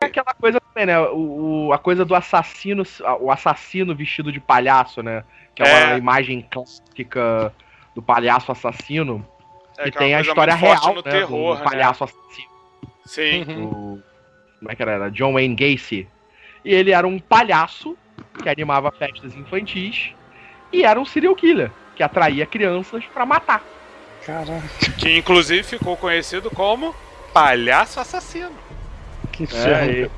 É 0.02 0.06
aquela 0.06 0.34
coisa 0.34 0.60
também, 0.62 0.86
né? 0.86 1.00
O, 1.00 1.68
o, 1.68 1.74
a 1.74 1.80
coisa 1.80 2.06
do 2.06 2.14
assassino, 2.14 2.84
o 3.20 3.32
assassino 3.32 3.96
vestido 3.96 4.32
de 4.32 4.40
palhaço, 4.40 5.02
né? 5.02 5.24
Que 5.56 5.64
é, 5.64 5.68
é. 5.68 5.86
uma 5.88 5.98
imagem 5.98 6.48
clássica 6.50 7.54
do 7.96 8.02
palhaço 8.02 8.52
assassino. 8.52 9.26
É, 9.78 9.88
e 9.88 9.92
que 9.92 9.98
tem 9.98 10.14
a 10.14 10.22
história 10.22 10.54
real 10.54 10.96
né, 10.96 11.02
terror, 11.02 11.56
do, 11.56 11.64
do 11.64 11.70
palhaço 11.70 12.04
né? 12.04 12.12
assassino. 12.12 12.54
Sim. 13.06 13.44
Do, 13.44 14.04
como 14.60 14.72
é 14.72 14.76
que 14.76 14.84
era? 14.84 15.10
John 15.10 15.34
Wayne 15.34 15.56
Gacy. 15.56 16.08
E 16.64 16.74
ele 16.74 16.92
era 16.92 17.08
um 17.08 17.20
palhaço 17.20 17.98
que 18.42 18.50
animava 18.50 18.92
festas 18.92 19.36
infantis, 19.36 20.12
e 20.72 20.84
era 20.84 21.00
um 21.00 21.06
serial 21.06 21.36
killer, 21.36 21.72
que 21.96 22.04
atraía 22.04 22.46
crianças 22.46 23.04
para 23.14 23.26
matar. 23.26 23.64
Caraca. 24.26 24.64
Que 24.98 25.18
inclusive 25.18 25.64
ficou 25.64 25.98
conhecido 25.98 26.50
como 26.50 26.96
Palhaço 27.34 28.00
Assassino. 28.00 28.52
Que 29.32 29.44
é, 29.56 30.10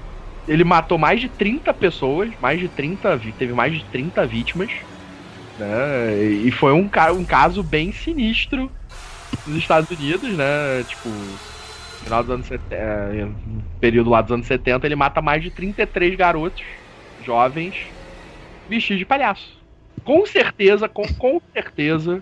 ele 0.47 0.63
matou 0.63 0.97
mais 0.97 1.19
de 1.19 1.29
30 1.29 1.73
pessoas, 1.73 2.31
mais 2.41 2.60
de 2.60 2.67
30, 2.67 3.19
teve 3.38 3.53
mais 3.53 3.73
de 3.73 3.84
30 3.86 4.25
vítimas. 4.25 4.69
Né? 5.58 6.23
E 6.43 6.51
foi 6.51 6.73
um, 6.73 6.89
um 7.13 7.25
caso 7.25 7.63
bem 7.63 7.91
sinistro 7.91 8.71
nos 9.47 9.58
Estados 9.58 9.89
Unidos, 9.89 10.29
né? 10.34 10.84
Tipo, 10.88 11.10
final 12.03 12.23
dos 12.23 12.31
anos 12.31 12.47
70, 12.47 12.75
é, 12.75 13.27
período 13.79 14.10
lá 14.10 14.21
dos 14.21 14.31
anos 14.31 14.47
70, 14.47 14.86
ele 14.86 14.95
mata 14.95 15.21
mais 15.21 15.41
de 15.41 15.49
33 15.49 16.15
garotos 16.15 16.63
jovens 17.26 17.76
vestido 18.70 19.00
de 19.00 19.06
palhaço. 19.06 19.58
Com 20.04 20.26
certeza, 20.26 20.88
com, 20.88 21.04
com 21.16 21.42
certeza, 21.54 22.22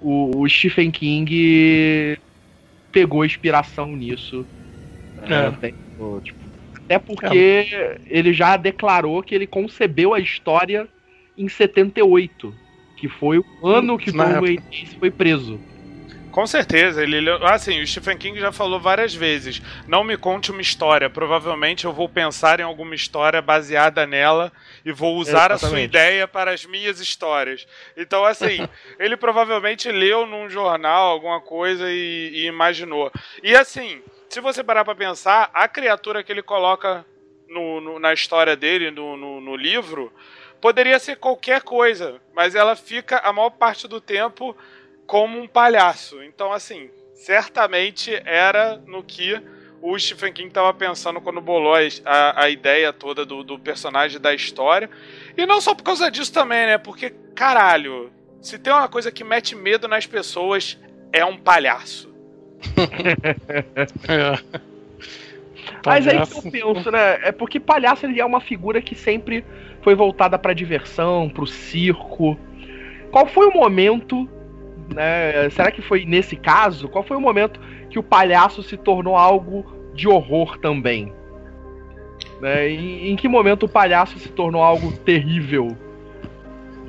o, 0.00 0.40
o 0.40 0.48
Stephen 0.48 0.90
King 0.90 2.18
pegou 2.92 3.24
inspiração 3.24 3.88
nisso. 3.94 4.46
É. 5.22 5.28
Né? 5.28 5.74
tipo, 6.22 6.38
até 6.76 6.98
porque 6.98 7.68
é. 7.72 7.98
ele 8.06 8.32
já 8.32 8.56
declarou 8.56 9.22
que 9.22 9.34
ele 9.34 9.46
concebeu 9.46 10.14
a 10.14 10.20
história 10.20 10.86
em 11.36 11.48
78, 11.48 12.54
que 12.96 13.08
foi 13.08 13.38
o 13.38 13.44
ano 13.66 13.98
que 13.98 14.12
Tom 14.12 14.40
Wayne 14.40 14.62
foi 14.98 15.10
preso. 15.10 15.58
Com 16.36 16.46
certeza, 16.46 17.02
ele 17.02 17.30
assim, 17.44 17.80
o 17.80 17.86
Stephen 17.86 18.18
King 18.18 18.38
já 18.38 18.52
falou 18.52 18.78
várias 18.78 19.14
vezes, 19.14 19.62
não 19.88 20.04
me 20.04 20.18
conte 20.18 20.50
uma 20.50 20.60
história, 20.60 21.08
provavelmente 21.08 21.86
eu 21.86 21.94
vou 21.94 22.10
pensar 22.10 22.60
em 22.60 22.62
alguma 22.62 22.94
história 22.94 23.40
baseada 23.40 24.06
nela 24.06 24.52
e 24.84 24.92
vou 24.92 25.16
usar 25.16 25.50
Exatamente. 25.52 25.64
a 25.64 25.68
sua 25.70 25.80
ideia 25.80 26.28
para 26.28 26.52
as 26.52 26.66
minhas 26.66 27.00
histórias. 27.00 27.66
Então, 27.96 28.22
assim, 28.22 28.68
ele 29.00 29.16
provavelmente 29.16 29.90
leu 29.90 30.26
num 30.26 30.50
jornal 30.50 31.08
alguma 31.08 31.40
coisa 31.40 31.90
e, 31.90 32.30
e 32.34 32.46
imaginou. 32.46 33.10
E 33.42 33.56
assim, 33.56 34.02
se 34.28 34.38
você 34.38 34.62
parar 34.62 34.84
para 34.84 34.94
pensar, 34.94 35.50
a 35.54 35.66
criatura 35.66 36.22
que 36.22 36.30
ele 36.30 36.42
coloca 36.42 37.02
no, 37.48 37.80
no, 37.80 37.98
na 37.98 38.12
história 38.12 38.54
dele, 38.54 38.90
no, 38.90 39.16
no, 39.16 39.40
no 39.40 39.56
livro, 39.56 40.12
poderia 40.60 40.98
ser 40.98 41.16
qualquer 41.16 41.62
coisa, 41.62 42.20
mas 42.34 42.54
ela 42.54 42.76
fica 42.76 43.20
a 43.20 43.32
maior 43.32 43.48
parte 43.48 43.88
do 43.88 44.02
tempo 44.02 44.54
como 45.06 45.38
um 45.38 45.46
palhaço. 45.46 46.22
Então, 46.22 46.52
assim, 46.52 46.90
certamente 47.14 48.20
era 48.24 48.76
no 48.86 49.02
que 49.02 49.40
o 49.80 49.98
Stephen 49.98 50.32
King 50.32 50.48
estava 50.48 50.72
pensando 50.74 51.20
quando 51.20 51.40
bolou 51.40 51.74
a, 52.04 52.44
a 52.44 52.50
ideia 52.50 52.92
toda 52.92 53.24
do, 53.24 53.44
do, 53.44 53.58
personagem 53.58 54.20
da 54.20 54.34
história. 54.34 54.90
E 55.36 55.46
não 55.46 55.60
só 55.60 55.74
por 55.74 55.84
causa 55.84 56.10
disso 56.10 56.32
também, 56.32 56.66
né? 56.66 56.78
Porque, 56.78 57.10
caralho, 57.34 58.10
se 58.40 58.58
tem 58.58 58.72
uma 58.72 58.88
coisa 58.88 59.12
que 59.12 59.22
mete 59.22 59.54
medo 59.54 59.86
nas 59.86 60.06
pessoas, 60.06 60.78
é 61.12 61.24
um 61.24 61.36
palhaço. 61.36 62.12
é. 64.08 64.66
Mas 65.84 66.06
aí 66.06 66.20
que 66.26 66.36
eu 66.36 66.74
penso, 66.74 66.90
né? 66.90 67.20
É 67.22 67.32
porque 67.32 67.60
palhaço 67.60 68.06
ele 68.06 68.20
é 68.20 68.24
uma 68.24 68.40
figura 68.40 68.80
que 68.80 68.94
sempre 68.94 69.44
foi 69.82 69.94
voltada 69.94 70.38
pra 70.38 70.52
diversão, 70.52 71.28
pro 71.28 71.46
circo. 71.46 72.38
Qual 73.10 73.26
foi 73.26 73.46
o 73.46 73.52
momento 73.52 74.28
né? 74.94 75.48
Será 75.50 75.70
que 75.70 75.82
foi 75.82 76.04
nesse 76.04 76.36
caso? 76.36 76.88
Qual 76.88 77.04
foi 77.04 77.16
o 77.16 77.20
momento 77.20 77.60
que 77.90 77.98
o 77.98 78.02
palhaço 78.02 78.62
se 78.62 78.76
tornou 78.76 79.16
algo 79.16 79.64
de 79.94 80.08
horror 80.08 80.58
também? 80.58 81.12
Né? 82.40 82.70
Em, 82.70 83.10
em 83.10 83.16
que 83.16 83.28
momento 83.28 83.64
o 83.64 83.68
palhaço 83.68 84.18
se 84.18 84.28
tornou 84.28 84.62
algo 84.62 84.92
terrível 84.98 85.76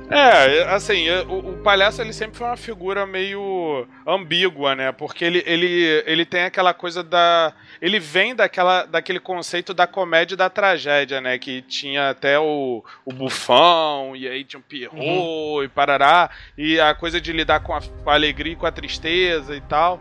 é, 0.09 0.63
assim, 0.73 1.09
o, 1.09 1.51
o, 1.51 1.57
palhaço 1.57 2.01
ele 2.01 2.13
sempre 2.13 2.37
foi 2.37 2.47
uma 2.47 2.55
figura 2.55 3.05
meio 3.05 3.85
ambígua, 4.05 4.73
né? 4.73 4.91
Porque 4.93 5.25
ele, 5.25 5.43
ele, 5.45 6.03
ele 6.05 6.25
tem 6.25 6.43
aquela 6.43 6.73
coisa 6.73 7.03
da. 7.03 7.53
Ele 7.81 7.99
vem 7.99 8.33
daquela, 8.33 8.85
daquele 8.85 9.19
conceito 9.19 9.73
da 9.73 9.85
comédia 9.85 10.35
e 10.35 10.37
da 10.37 10.49
tragédia, 10.49 11.19
né? 11.19 11.37
Que 11.37 11.61
tinha 11.61 12.09
até 12.09 12.39
o, 12.39 12.83
o 13.03 13.11
bufão, 13.11 14.15
e 14.15 14.27
aí 14.27 14.45
tinha 14.45 14.61
o 14.61 14.63
Pierrot 14.63 14.97
uhum. 14.97 15.63
e 15.63 15.67
parará, 15.67 16.29
e 16.57 16.79
a 16.79 16.95
coisa 16.95 17.19
de 17.19 17.33
lidar 17.33 17.59
com 17.59 17.73
a, 17.73 17.81
com 17.81 18.09
a 18.09 18.13
alegria 18.13 18.53
e 18.53 18.55
com 18.55 18.65
a 18.65 18.71
tristeza 18.71 19.55
e 19.55 19.61
tal. 19.61 19.99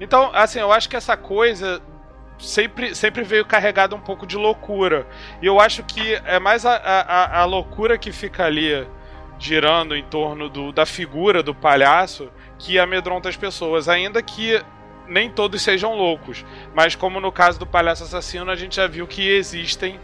Então, 0.00 0.30
assim, 0.34 0.60
eu 0.60 0.72
acho 0.72 0.88
que 0.88 0.94
essa 0.94 1.16
coisa 1.16 1.82
sempre, 2.38 2.94
sempre 2.94 3.24
veio 3.24 3.44
carregada 3.44 3.96
um 3.96 4.00
pouco 4.00 4.24
de 4.24 4.36
loucura. 4.36 5.04
E 5.42 5.46
eu 5.46 5.58
acho 5.60 5.82
que 5.82 6.14
é 6.24 6.38
mais 6.38 6.64
a, 6.64 6.76
a, 6.76 7.40
a 7.40 7.44
loucura 7.44 7.98
que 7.98 8.12
fica 8.12 8.44
ali 8.44 8.86
girando 9.38 9.94
em 9.94 10.04
torno 10.04 10.48
do, 10.48 10.72
da 10.72 10.84
figura 10.84 11.42
do 11.42 11.54
palhaço 11.54 12.30
que 12.58 12.78
amedronta 12.78 13.28
as 13.28 13.36
pessoas, 13.36 13.88
ainda 13.88 14.22
que 14.22 14.60
nem 15.06 15.30
todos 15.30 15.62
sejam 15.62 15.94
loucos. 15.94 16.44
Mas 16.74 16.94
como 16.94 17.20
no 17.20 17.32
caso 17.32 17.58
do 17.58 17.66
palhaço 17.66 18.04
assassino, 18.04 18.50
a 18.50 18.56
gente 18.56 18.76
já 18.76 18.86
viu 18.86 19.06
que 19.06 19.28
existem 19.28 19.98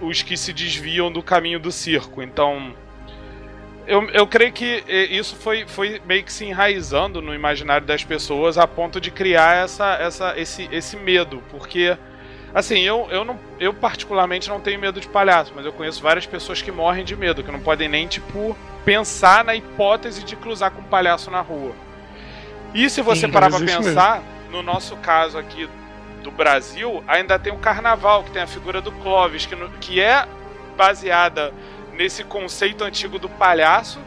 os 0.00 0.22
que 0.22 0.36
se 0.36 0.52
desviam 0.52 1.10
do 1.10 1.22
caminho 1.22 1.58
do 1.58 1.72
circo. 1.72 2.22
Então, 2.22 2.74
eu, 3.86 4.08
eu 4.10 4.26
creio 4.26 4.52
que 4.52 4.84
isso 5.10 5.36
foi, 5.36 5.66
foi 5.66 6.00
meio 6.06 6.22
que 6.22 6.32
se 6.32 6.44
enraizando 6.44 7.22
no 7.22 7.34
imaginário 7.34 7.86
das 7.86 8.04
pessoas 8.04 8.58
a 8.58 8.66
ponto 8.66 9.00
de 9.00 9.10
criar 9.10 9.64
essa, 9.64 9.94
essa, 9.94 10.38
esse, 10.38 10.68
esse 10.70 10.96
medo, 10.96 11.42
porque 11.50 11.96
Assim, 12.54 12.78
eu, 12.78 13.08
eu, 13.10 13.24
não, 13.24 13.38
eu 13.58 13.74
particularmente 13.74 14.48
não 14.48 14.60
tenho 14.60 14.78
medo 14.78 15.00
de 15.00 15.08
palhaço, 15.08 15.52
mas 15.56 15.66
eu 15.66 15.72
conheço 15.72 16.00
várias 16.00 16.24
pessoas 16.24 16.62
que 16.62 16.70
morrem 16.70 17.04
de 17.04 17.16
medo, 17.16 17.42
que 17.42 17.50
não 17.50 17.58
podem 17.58 17.88
nem, 17.88 18.06
tipo, 18.06 18.56
pensar 18.84 19.44
na 19.44 19.56
hipótese 19.56 20.22
de 20.22 20.36
cruzar 20.36 20.70
com 20.70 20.80
um 20.80 20.84
palhaço 20.84 21.32
na 21.32 21.40
rua. 21.40 21.72
E 22.72 22.88
se 22.88 23.02
você 23.02 23.26
Sim, 23.26 23.32
parar 23.32 23.50
pra 23.50 23.58
pensar, 23.58 24.20
mesmo. 24.20 24.52
no 24.52 24.62
nosso 24.62 24.96
caso 24.98 25.36
aqui 25.36 25.68
do 26.22 26.30
Brasil, 26.30 27.02
ainda 27.08 27.38
tem 27.40 27.52
o 27.52 27.58
carnaval, 27.58 28.22
que 28.22 28.30
tem 28.30 28.42
a 28.42 28.46
figura 28.46 28.80
do 28.80 28.92
Clóvis, 28.92 29.46
que, 29.46 29.56
no, 29.56 29.68
que 29.80 30.00
é 30.00 30.26
baseada 30.76 31.52
nesse 31.92 32.22
conceito 32.22 32.84
antigo 32.84 33.18
do 33.18 33.28
palhaço, 33.28 33.98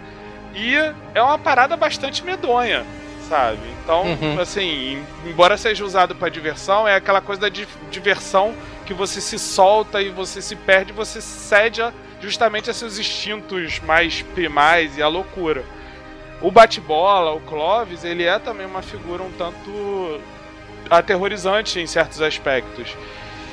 e 0.55 0.73
é 1.13 1.21
uma 1.21 1.37
parada 1.37 1.75
bastante 1.75 2.23
medonha 2.23 2.85
sabe? 3.27 3.59
Então, 3.83 4.03
uhum. 4.03 4.39
assim, 4.39 5.03
embora 5.25 5.57
seja 5.57 5.83
usado 5.83 6.15
para 6.15 6.29
diversão, 6.29 6.87
é 6.87 6.95
aquela 6.95 7.21
coisa 7.21 7.41
da 7.41 7.49
di 7.49 7.67
diversão 7.91 8.53
que 8.85 8.93
você 8.93 9.19
se 9.19 9.37
solta 9.37 10.01
e 10.01 10.09
você 10.09 10.41
se 10.41 10.55
perde, 10.55 10.93
você 10.93 11.21
cede 11.21 11.81
a, 11.81 11.93
justamente 12.21 12.69
a 12.69 12.73
seus 12.73 12.97
instintos 12.97 13.79
mais 13.81 14.21
primais 14.21 14.97
e 14.97 15.01
a 15.01 15.07
loucura. 15.07 15.63
O 16.41 16.51
bate-bola, 16.51 17.33
o 17.33 17.41
Clovis, 17.41 18.03
ele 18.03 18.23
é 18.23 18.37
também 18.39 18.65
uma 18.65 18.81
figura 18.81 19.23
um 19.23 19.31
tanto 19.31 20.21
aterrorizante 20.89 21.79
em 21.79 21.87
certos 21.87 22.21
aspectos. 22.21 22.95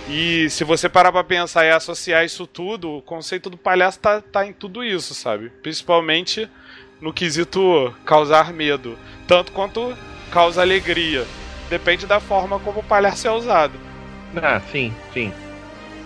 E 0.08 0.50
se 0.50 0.64
você 0.64 0.86
parar 0.88 1.10
pra 1.10 1.24
pensar 1.24 1.64
e 1.64 1.70
associar 1.70 2.24
isso 2.24 2.46
tudo, 2.46 2.98
o 2.98 3.02
conceito 3.02 3.48
do 3.48 3.56
palhaço 3.56 3.98
tá, 3.98 4.20
tá 4.20 4.46
em 4.46 4.52
tudo 4.52 4.84
isso, 4.84 5.14
sabe? 5.14 5.50
Principalmente 5.62 6.48
no 7.04 7.12
quesito 7.12 7.94
causar 8.02 8.50
medo, 8.50 8.98
tanto 9.28 9.52
quanto 9.52 9.94
causa 10.30 10.62
alegria. 10.62 11.26
Depende 11.68 12.06
da 12.06 12.18
forma 12.18 12.58
como 12.58 12.80
o 12.80 12.82
palhaço 12.82 13.28
é 13.28 13.30
usado. 13.30 13.78
Ah, 14.34 14.58
sim, 14.72 14.90
sim. 15.12 15.30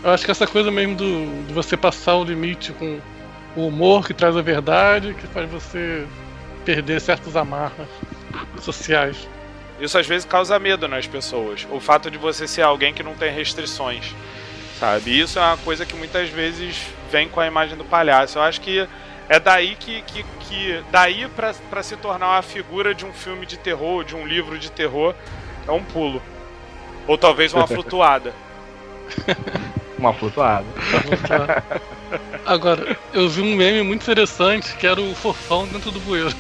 Eu 0.02 0.10
acho 0.10 0.24
que 0.24 0.30
essa 0.32 0.44
coisa 0.44 0.72
mesmo 0.72 0.96
do, 0.96 1.46
de 1.46 1.54
você 1.54 1.76
passar 1.76 2.16
o 2.16 2.24
limite 2.24 2.72
com 2.72 2.98
o 3.54 3.68
humor 3.68 4.08
que 4.08 4.12
traz 4.12 4.36
a 4.36 4.42
verdade, 4.42 5.14
que 5.14 5.28
faz 5.28 5.48
você 5.48 6.04
perder 6.64 7.00
certas 7.00 7.36
amarras 7.36 7.88
sociais. 8.60 9.28
Isso 9.80 9.96
às 9.96 10.06
vezes 10.06 10.26
causa 10.26 10.58
medo 10.58 10.88
nas 10.88 11.06
pessoas. 11.06 11.64
O 11.70 11.78
fato 11.78 12.10
de 12.10 12.18
você 12.18 12.48
ser 12.48 12.62
alguém 12.62 12.92
que 12.92 13.04
não 13.04 13.14
tem 13.14 13.32
restrições, 13.32 14.16
sabe? 14.80 15.16
Isso 15.16 15.38
é 15.38 15.42
uma 15.42 15.58
coisa 15.58 15.86
que 15.86 15.94
muitas 15.94 16.28
vezes 16.28 16.88
vem 17.08 17.28
com 17.28 17.38
a 17.38 17.46
imagem 17.46 17.78
do 17.78 17.84
palhaço. 17.84 18.38
Eu 18.38 18.42
acho 18.42 18.60
que 18.60 18.84
é 19.28 19.38
daí 19.38 19.76
que, 19.76 20.00
que, 20.02 20.24
que 20.40 20.82
daí 20.90 21.28
para 21.28 21.82
se 21.82 21.96
tornar 21.96 22.28
uma 22.28 22.42
figura 22.42 22.94
de 22.94 23.04
um 23.04 23.12
filme 23.12 23.44
de 23.44 23.58
terror, 23.58 24.02
de 24.04 24.16
um 24.16 24.26
livro 24.26 24.58
de 24.58 24.70
terror, 24.70 25.14
é 25.66 25.70
um 25.70 25.82
pulo. 25.82 26.22
Ou 27.06 27.18
talvez 27.18 27.52
uma 27.52 27.66
flutuada. 27.68 28.32
uma 29.98 30.14
flutuada. 30.14 30.64
Agora, 32.46 32.96
eu 33.12 33.28
vi 33.28 33.42
um 33.42 33.54
meme 33.54 33.82
muito 33.82 34.02
interessante 34.02 34.74
que 34.76 34.86
era 34.86 35.00
o 35.00 35.14
fofão 35.14 35.66
dentro 35.66 35.90
do 35.90 36.00
bueiro. 36.00 36.32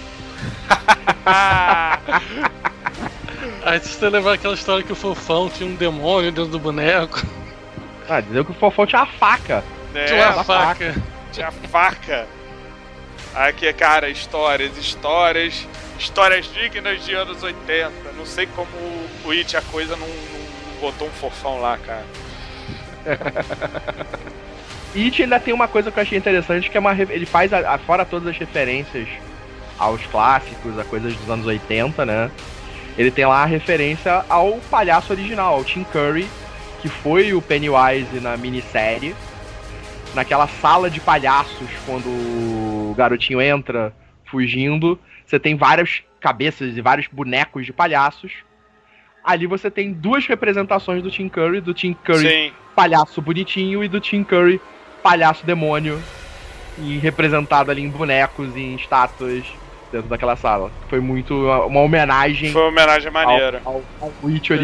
Aí 3.64 3.80
se 3.80 3.88
você 3.88 4.08
levar 4.08 4.34
aquela 4.34 4.54
história 4.54 4.82
que 4.82 4.92
o 4.92 4.96
fofão 4.96 5.50
tinha 5.50 5.68
um 5.68 5.74
demônio 5.74 6.32
dentro 6.32 6.50
do 6.50 6.58
boneco. 6.58 7.22
Ah, 8.08 8.20
dizer 8.20 8.42
que 8.46 8.50
o 8.50 8.54
fofão 8.54 8.86
tinha 8.86 9.02
uma 9.02 9.12
faca. 9.12 9.62
É, 9.94 10.06
tinha 10.06 10.30
uma 10.30 10.44
faca. 10.44 10.92
faca. 10.92 11.02
Tinha 11.30 11.52
faca. 11.52 12.37
Aqui, 13.34 13.72
cara, 13.72 14.08
histórias, 14.08 14.76
histórias, 14.76 15.66
histórias 15.98 16.52
dignas 16.52 17.04
de 17.04 17.14
anos 17.14 17.42
80. 17.42 17.92
Não 18.16 18.26
sei 18.26 18.46
como 18.46 18.70
o 19.24 19.30
It 19.30 19.56
a 19.56 19.62
coisa 19.62 19.96
não, 19.96 20.08
não 20.08 20.80
botou 20.80 21.08
um 21.08 21.12
fofão 21.12 21.60
lá, 21.60 21.78
cara. 21.78 22.04
It 24.94 25.22
ainda 25.22 25.38
tem 25.38 25.52
uma 25.52 25.68
coisa 25.68 25.90
que 25.90 25.98
eu 25.98 26.02
achei 26.02 26.18
interessante, 26.18 26.70
que 26.70 26.76
é 26.76 26.80
uma 26.80 26.92
ele 26.92 27.26
faz 27.26 27.52
a, 27.52 27.74
a, 27.74 27.78
fora 27.78 28.04
todas 28.04 28.28
as 28.28 28.38
referências 28.38 29.08
aos 29.78 30.04
clássicos, 30.06 30.78
a 30.78 30.84
coisas 30.84 31.14
dos 31.14 31.30
anos 31.30 31.46
80, 31.46 32.04
né? 32.04 32.30
Ele 32.96 33.10
tem 33.10 33.26
lá 33.26 33.42
a 33.42 33.46
referência 33.46 34.24
ao 34.28 34.54
palhaço 34.70 35.12
original, 35.12 35.54
ao 35.54 35.64
Tim 35.64 35.84
Curry, 35.84 36.26
que 36.80 36.88
foi 36.88 37.32
o 37.32 37.40
Pennywise 37.40 38.18
na 38.20 38.36
minissérie. 38.36 39.14
Naquela 40.18 40.48
sala 40.48 40.90
de 40.90 40.98
palhaços, 40.98 41.68
quando 41.86 42.08
o 42.08 42.92
garotinho 42.98 43.40
entra 43.40 43.94
fugindo, 44.24 44.98
você 45.24 45.38
tem 45.38 45.54
várias 45.54 46.02
cabeças 46.18 46.76
e 46.76 46.80
vários 46.80 47.06
bonecos 47.06 47.64
de 47.64 47.72
palhaços. 47.72 48.32
Ali 49.22 49.46
você 49.46 49.70
tem 49.70 49.92
duas 49.92 50.26
representações 50.26 51.04
do 51.04 51.08
Tim 51.08 51.28
Curry, 51.28 51.60
do 51.60 51.72
Tim 51.72 51.94
Curry 51.94 52.28
Sim. 52.28 52.52
palhaço 52.74 53.22
bonitinho 53.22 53.84
e 53.84 53.86
do 53.86 54.00
Tim 54.00 54.24
Curry 54.24 54.60
palhaço 55.04 55.46
demônio, 55.46 56.02
e 56.78 56.98
representado 56.98 57.70
ali 57.70 57.82
em 57.82 57.88
bonecos 57.88 58.56
e 58.56 58.60
em 58.60 58.74
estátuas 58.74 59.44
dentro 59.92 60.08
daquela 60.08 60.34
sala. 60.34 60.72
Foi 60.88 60.98
muito 60.98 61.32
uma, 61.46 61.78
homenagem. 61.78 62.50
Foi 62.50 62.62
uma 62.62 62.70
homenagem 62.70 63.12
maneira. 63.12 63.62
Ao, 63.64 63.74
ao, 64.00 64.08
ao 64.08 64.12
Witch 64.24 64.50
é. 64.50 64.56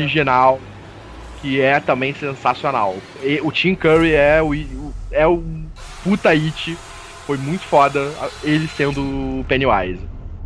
Que 1.45 1.61
é 1.61 1.79
também 1.79 2.15
sensacional. 2.15 2.97
E, 3.23 3.39
o 3.43 3.53
Tim 3.53 3.75
Curry 3.75 4.15
é 4.15 4.43
o, 4.43 4.55
é 5.11 5.27
o 5.27 5.45
puta 6.03 6.31
It. 6.31 6.75
Foi 7.27 7.37
muito 7.37 7.65
foda 7.65 8.11
ele 8.43 8.67
sendo 8.67 9.03
o 9.41 9.45
Pennywise. 9.45 10.01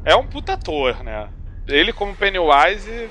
É 0.05 0.17
um 0.17 0.27
puta 0.27 0.55
ator, 0.55 1.05
né? 1.05 1.29
Ele 1.69 1.93
como 1.93 2.17
Pennywise 2.17 3.09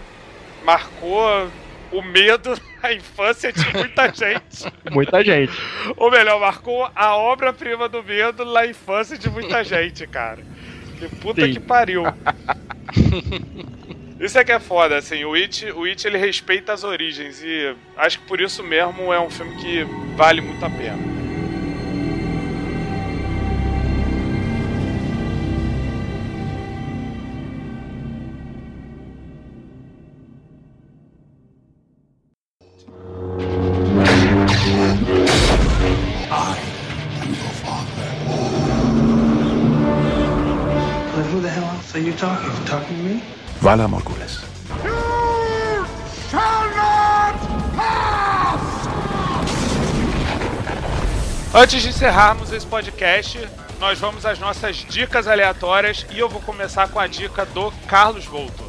marcou 0.66 1.50
o 1.94 2.02
medo 2.02 2.60
na 2.84 2.92
infância 2.92 3.54
de 3.54 3.74
muita 3.74 4.14
gente. 4.14 4.66
muita 4.92 5.24
gente. 5.24 5.54
Ou 5.96 6.12
melhor, 6.12 6.42
marcou 6.42 6.90
a 6.94 7.16
obra-prima 7.16 7.88
do 7.88 8.04
medo 8.04 8.44
na 8.44 8.66
infância 8.66 9.18
de 9.18 9.30
muita 9.30 9.64
gente, 9.64 10.06
cara. 10.08 10.40
Que 11.00 11.08
puta 11.16 11.46
Sim. 11.46 11.54
que 11.54 11.60
pariu. 11.62 12.04
Isso 14.20 14.40
é 14.40 14.44
que 14.44 14.52
é 14.52 14.60
foda, 14.60 14.98
assim, 14.98 15.24
o 15.26 15.36
It, 15.36 15.72
o 15.72 15.84
It 15.84 16.08
ele 16.08 16.18
respeita 16.18 16.74
as 16.74 16.84
origens 16.84 17.42
e 17.44 17.76
acho 17.96 18.20
que 18.20 18.26
por 18.26 18.42
isso 18.42 18.64
mesmo 18.64 19.14
é 19.14 19.20
um 19.20 19.30
filme 19.30 19.56
que 19.58 19.84
vale 20.16 20.42
muito 20.42 20.66
a 20.66 20.70
pena. 20.70 21.17
Vala 43.68 43.86
Morgulis. 43.86 44.40
Antes 51.54 51.82
de 51.82 51.90
encerrarmos 51.90 52.54
esse 52.54 52.66
podcast, 52.66 53.46
nós 53.78 54.00
vamos 54.00 54.26
às 54.26 54.40
nossas 54.40 54.78
dicas 54.78 55.28
aleatórias 55.28 56.06
e 56.12 56.18
eu 56.18 56.30
vou 56.30 56.40
começar 56.44 56.88
com 56.88 56.98
a 56.98 57.08
dica 57.08 57.46
do 57.46 57.70
Carlos 57.90 58.24
Volto. 58.24 58.64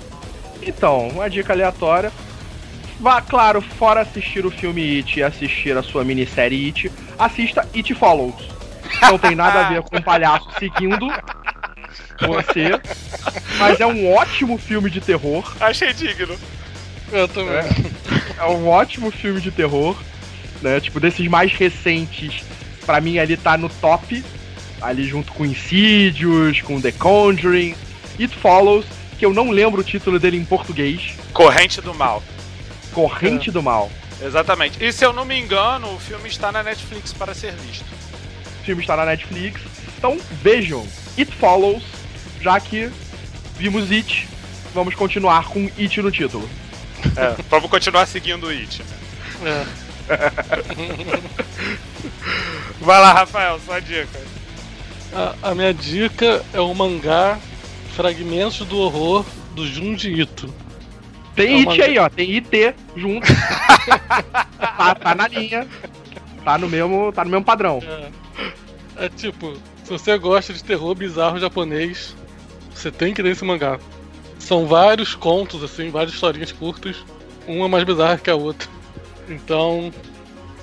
Então, 0.61 1.07
uma 1.11 1.31
dica 1.31 1.53
aleatória. 1.53 2.11
Vá, 2.99 3.23
claro, 3.23 3.63
fora 3.63 4.01
assistir 4.01 4.45
o 4.45 4.51
filme 4.51 4.97
It 4.97 5.21
e 5.21 5.23
assistir 5.23 5.79
a 5.79 5.83
sua 5.85 6.03
minissérie 6.03 6.67
It, 6.67 6.91
assista 7.17 7.69
It 7.73 7.95
Follows. 7.95 8.49
Não 9.01 9.17
tem 9.17 9.37
nada 9.37 9.65
a 9.65 9.69
ver 9.69 9.83
com 9.83 9.97
um 9.97 10.03
palhaço 10.03 10.49
seguindo 10.59 11.07
você. 12.27 12.81
Mas 13.59 13.81
é 13.81 13.87
um 13.87 14.13
ótimo 14.13 14.59
filme 14.59 14.91
de 14.91 15.01
terror. 15.01 15.53
Achei 15.61 15.93
digno. 15.93 16.37
Eu 17.13 17.29
também. 17.29 17.57
É, 17.57 17.67
é 18.39 18.45
um 18.45 18.69
ótimo 18.69 19.11
filme 19.11 19.41
de 19.41 19.51
terror. 19.51 19.97
Né? 20.61 20.81
Tipo, 20.81 21.01
desses 21.01 21.27
mais 21.29 21.53
recentes, 21.53 22.43
pra 22.85 23.01
mim 23.01 23.19
ali 23.19 23.37
tá 23.37 23.57
no 23.57 23.69
top. 23.69 24.25
Ali 24.81 25.05
junto 25.05 25.33
com 25.33 25.45
Insidious, 25.45 26.61
com 26.63 26.81
The 26.81 26.93
Conjuring. 26.93 27.75
It 28.21 28.35
Follows, 28.37 28.85
que 29.19 29.25
eu 29.25 29.33
não 29.33 29.51
lembro 29.51 29.81
o 29.81 29.85
título 29.85 30.19
dele 30.19 30.37
em 30.37 30.45
português. 30.45 31.15
Corrente 31.33 31.81
do 31.81 31.95
Mal. 31.95 32.23
Corrente 32.93 33.51
é. 33.51 33.53
do 33.53 33.63
Mal. 33.63 33.91
Exatamente. 34.21 34.83
E 34.85 34.93
se 34.93 35.05
eu 35.05 35.13
não 35.13 35.25
me 35.25 35.39
engano, 35.39 35.95
o 35.95 35.99
filme 36.01 36.29
está 36.29 36.51
na 36.51 36.63
Netflix 36.63 37.13
para 37.13 37.35
ser 37.35 37.53
visto. 37.53 37.87
O 38.61 38.65
filme 38.65 38.83
está 38.83 38.97
na 38.97 39.05
Netflix. 39.05 39.61
Então 39.97 40.19
vejam 40.43 40.87
It 41.17 41.33
Follows 41.37 41.98
já 42.41 42.61
que 42.61 42.91
vimos 43.57 43.91
It, 43.91 44.29
vamos 44.75 44.95
continuar 44.95 45.49
com 45.49 45.71
It 45.79 46.03
no 46.03 46.11
título. 46.11 46.49
É, 47.17 47.35
vamos 47.49 47.71
continuar 47.71 48.07
seguindo 48.07 48.47
o 48.47 48.51
It. 48.51 48.83
Né? 49.41 49.67
É. 50.09 50.09
Vai 52.81 53.01
lá, 53.01 53.13
Rafael, 53.13 53.61
sua 53.65 53.81
dica. 53.81 54.21
A, 55.13 55.51
a, 55.51 55.55
minha 55.55 55.73
dica 55.73 56.45
é 56.53 56.61
o 56.61 56.75
mangá 56.75 57.39
Fragmentos 57.95 58.67
do 58.67 58.79
Horror 58.79 59.25
do 59.55 59.67
Junji 59.67 60.13
Ito. 60.13 60.53
Tem 61.35 61.55
é 61.55 61.59
It 61.59 61.67
mangá... 61.67 61.85
aí, 61.85 61.99
ó. 61.99 62.09
Tem 62.09 62.37
IT 62.37 62.75
junto. 62.97 63.27
tá, 64.59 64.95
tá, 64.95 65.15
na 65.15 65.29
linha. 65.29 65.67
Tá 66.45 66.59
no 66.59 66.69
mesmo, 66.69 67.13
tá 67.13 67.25
no 67.25 67.31
mesmo 67.31 67.45
padrão. 67.45 67.81
É, 68.97 69.07
é 69.07 69.09
tipo, 69.09 69.55
se 69.85 69.91
você 69.91 70.17
gosta 70.19 70.53
de 70.53 70.63
terror 70.63 70.95
bizarro 70.95 71.39
japonês, 71.39 72.15
você 72.79 72.91
tem 72.91 73.13
que 73.13 73.21
ler 73.21 73.33
esse 73.33 73.45
mangá. 73.45 73.79
São 74.39 74.67
vários 74.67 75.15
contos, 75.15 75.63
assim, 75.63 75.91
várias 75.91 76.15
historinhas 76.15 76.53
curtas. 76.53 76.97
Uma 77.47 77.69
mais 77.69 77.85
bizarra 77.85 78.19
que 78.19 78.31
a 78.31 78.37
outra. 78.37 78.69
Então, 79.29 79.93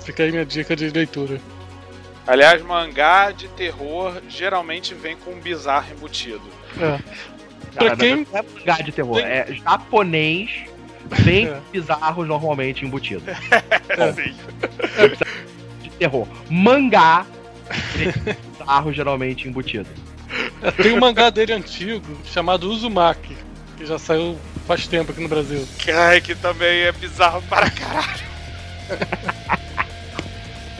fica 0.02 0.22
aí 0.22 0.30
minha 0.30 0.46
dica 0.46 0.74
de 0.74 0.88
leitura. 0.88 1.38
Aliás, 2.26 2.62
mangá 2.62 3.30
de 3.30 3.48
terror 3.48 4.20
geralmente 4.28 4.94
vem 4.94 5.16
com 5.16 5.32
um 5.32 5.40
bizarro 5.40 5.92
embutido. 5.92 6.42
É. 6.76 6.98
Cara, 7.74 7.96
pra 7.96 7.96
quem... 7.96 8.26
Não 8.32 8.38
é 8.38 8.42
mangá 8.42 8.76
de 8.76 8.92
terror, 8.92 9.16
tem... 9.16 9.24
é 9.24 9.46
japonês 9.64 10.64
vem 11.22 11.46
é. 11.46 11.60
bizarros 11.70 12.26
normalmente 12.26 12.84
embutido. 12.84 13.24
É, 13.88 14.12
sim. 14.12 14.34
De 15.80 15.90
terror. 15.90 16.26
Mangá 16.50 17.24
bizarro 18.58 18.92
geralmente 18.92 19.48
embutido. 19.48 19.88
Tem 20.82 20.92
um 20.92 21.00
mangá 21.00 21.30
dele 21.30 21.52
antigo 21.52 22.18
chamado 22.24 22.70
Uzumaki, 22.70 23.36
que 23.76 23.86
já 23.86 23.98
saiu 23.98 24.38
faz 24.66 24.86
tempo 24.86 25.12
aqui 25.12 25.20
no 25.20 25.28
Brasil. 25.28 25.66
Ai, 25.94 26.20
que 26.20 26.34
também 26.34 26.82
é 26.82 26.92
bizarro 26.92 27.42
para 27.42 27.70
caralho. 27.70 28.26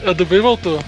A 0.05 0.13
do 0.13 0.25
bem 0.25 0.41
voltou. 0.41 0.83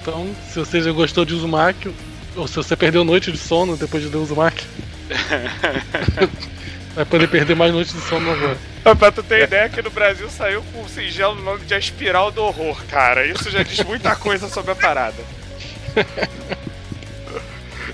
Então, 0.00 0.34
se 0.48 0.58
você 0.58 0.80
já 0.80 0.92
gostou 0.92 1.24
de 1.24 1.34
Uzumaki, 1.34 1.92
ou 2.36 2.46
se 2.46 2.56
você 2.56 2.76
perdeu 2.76 3.04
noite 3.04 3.32
de 3.32 3.38
sono 3.38 3.76
depois 3.76 4.02
de 4.02 4.08
ler 4.08 4.18
Uzumaki, 4.18 4.64
vai 6.94 7.04
poder 7.04 7.28
perder 7.28 7.56
mais 7.56 7.72
noites 7.72 7.92
de 7.92 8.00
sono 8.02 8.30
agora. 8.30 8.56
Pra 8.98 9.10
tu 9.10 9.22
ter 9.22 9.44
ideia 9.44 9.68
que 9.68 9.82
no 9.82 9.90
Brasil 9.90 10.30
saiu 10.30 10.62
com 10.72 10.82
o 10.82 10.88
singelo 10.88 11.34
nome 11.42 11.64
de 11.64 11.74
A 11.74 11.78
Espiral 11.78 12.30
do 12.30 12.42
Horror, 12.42 12.84
cara. 12.86 13.26
Isso 13.26 13.50
já 13.50 13.62
diz 13.62 13.80
muita 13.80 14.14
coisa 14.14 14.48
sobre 14.48 14.72
a 14.72 14.76
parada. 14.76 15.22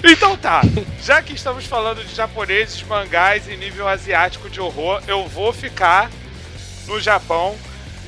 Então 0.05 0.37
tá, 0.37 0.63
já 1.01 1.23
que 1.23 1.33
estamos 1.33 1.65
falando 1.65 2.05
de 2.05 2.13
japoneses, 2.13 2.83
mangás 2.83 3.47
e 3.47 3.57
nível 3.57 3.87
asiático 3.87 4.51
de 4.51 4.61
horror, 4.61 5.01
eu 5.07 5.29
vou 5.29 5.53
ficar 5.53 6.11
no 6.87 7.01
Japão. 7.01 7.57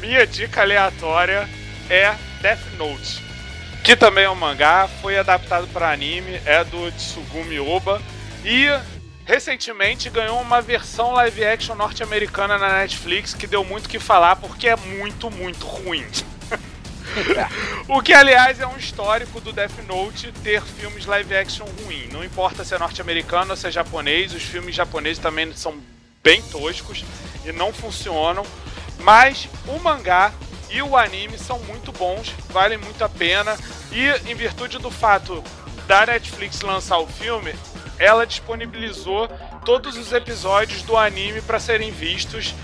Minha 0.01 0.27
dica 0.27 0.63
aleatória 0.63 1.49
é 1.89 2.13
Death 2.43 2.73
Note, 2.77 3.23
que 3.85 3.95
também 3.95 4.25
é 4.25 4.31
um 4.31 4.35
mangá, 4.35 4.89
foi 5.01 5.17
adaptado 5.17 5.69
para 5.69 5.93
anime, 5.93 6.41
é 6.45 6.65
do 6.65 6.91
Tsugumi 6.93 7.61
Oba 7.61 8.03
e 8.45 8.67
recentemente 9.25 10.11
ganhou 10.11 10.41
uma 10.41 10.61
versão 10.61 11.13
live 11.13 11.45
action 11.45 11.77
norte-americana 11.77 12.59
na 12.59 12.81
Netflix 12.81 13.33
que 13.33 13.47
deu 13.47 13.65
muito 13.65 13.89
que 13.89 14.01
falar 14.01 14.35
porque 14.37 14.69
é 14.69 14.77
muito, 14.77 15.31
muito 15.31 15.65
ruim. 15.65 16.05
o 17.89 18.03
que, 18.03 18.13
aliás, 18.13 18.61
é 18.61 18.67
um 18.67 18.77
histórico 18.77 19.41
do 19.41 19.53
Death 19.53 19.79
Note 19.87 20.33
ter 20.43 20.63
filmes 20.63 21.07
live 21.07 21.35
action 21.35 21.67
ruim. 21.83 22.09
Não 22.13 22.25
importa 22.25 22.65
se 22.65 22.75
é 22.75 22.79
norte-americano 22.79 23.51
ou 23.51 23.57
se 23.57 23.67
é 23.67 23.71
japonês, 23.71 24.35
os 24.35 24.43
filmes 24.43 24.75
japoneses 24.75 25.19
também 25.19 25.55
são 25.55 25.75
bem 26.23 26.43
toscos 26.43 27.05
e 27.45 27.53
não 27.53 27.73
funcionam. 27.73 28.45
Mas 29.01 29.49
o 29.67 29.79
mangá 29.79 30.33
e 30.71 30.83
o 30.83 30.97
anime 30.97 31.39
são 31.39 31.59
muito 31.61 31.93
bons, 31.93 32.35
valem 32.49 32.79
muito 32.79 33.05
a 33.05 33.09
pena. 33.09 33.57
E 33.93 34.31
em 34.31 34.35
virtude 34.35 34.79
do 34.79 34.91
fato 34.91 35.43
da 35.87 36.07
Netflix 36.07 36.61
lançar 36.63 36.99
o 36.99 37.07
filme, 37.07 37.55
ela 37.99 38.27
disponibilizou 38.27 39.29
todos 39.65 39.97
os 39.97 40.13
episódios 40.13 40.83
do 40.83 40.97
anime 40.97 41.41
para 41.43 41.61
serem 41.61 41.91
vistos 41.91 42.55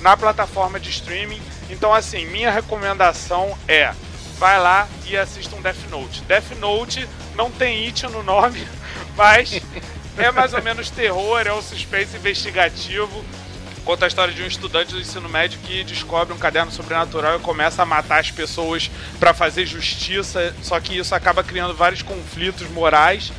na 0.00 0.16
plataforma 0.16 0.80
de 0.80 0.90
streaming. 0.90 1.42
Então, 1.70 1.94
assim, 1.94 2.26
minha 2.26 2.50
recomendação 2.50 3.56
é 3.68 3.92
vai 4.38 4.58
lá 4.58 4.88
e 5.06 5.16
assista 5.16 5.54
um 5.54 5.60
Death 5.60 5.90
Note. 5.90 6.22
Death 6.22 6.58
Note 6.58 7.06
não 7.36 7.50
tem 7.50 7.86
it 7.86 8.06
no 8.06 8.22
nome, 8.22 8.66
mas 9.14 9.60
é 10.16 10.30
mais 10.32 10.54
ou 10.54 10.62
menos 10.62 10.88
terror, 10.88 11.42
é 11.46 11.52
um 11.52 11.60
suspense 11.60 12.16
investigativo. 12.16 13.24
Conta 13.84 14.04
a 14.04 14.08
história 14.08 14.32
de 14.32 14.42
um 14.42 14.46
estudante 14.46 14.94
do 14.94 15.00
ensino 15.00 15.28
médio 15.28 15.58
que 15.60 15.84
descobre 15.84 16.32
um 16.32 16.38
caderno 16.38 16.70
sobrenatural 16.70 17.36
e 17.36 17.40
começa 17.40 17.82
a 17.82 17.86
matar 17.86 18.20
as 18.20 18.30
pessoas 18.30 18.90
para 19.18 19.34
fazer 19.34 19.66
justiça, 19.66 20.54
só 20.62 20.78
que 20.80 20.96
isso 20.96 21.14
acaba 21.14 21.42
criando 21.42 21.74
vários 21.74 22.02
conflitos 22.02 22.68
morais. 22.70 23.32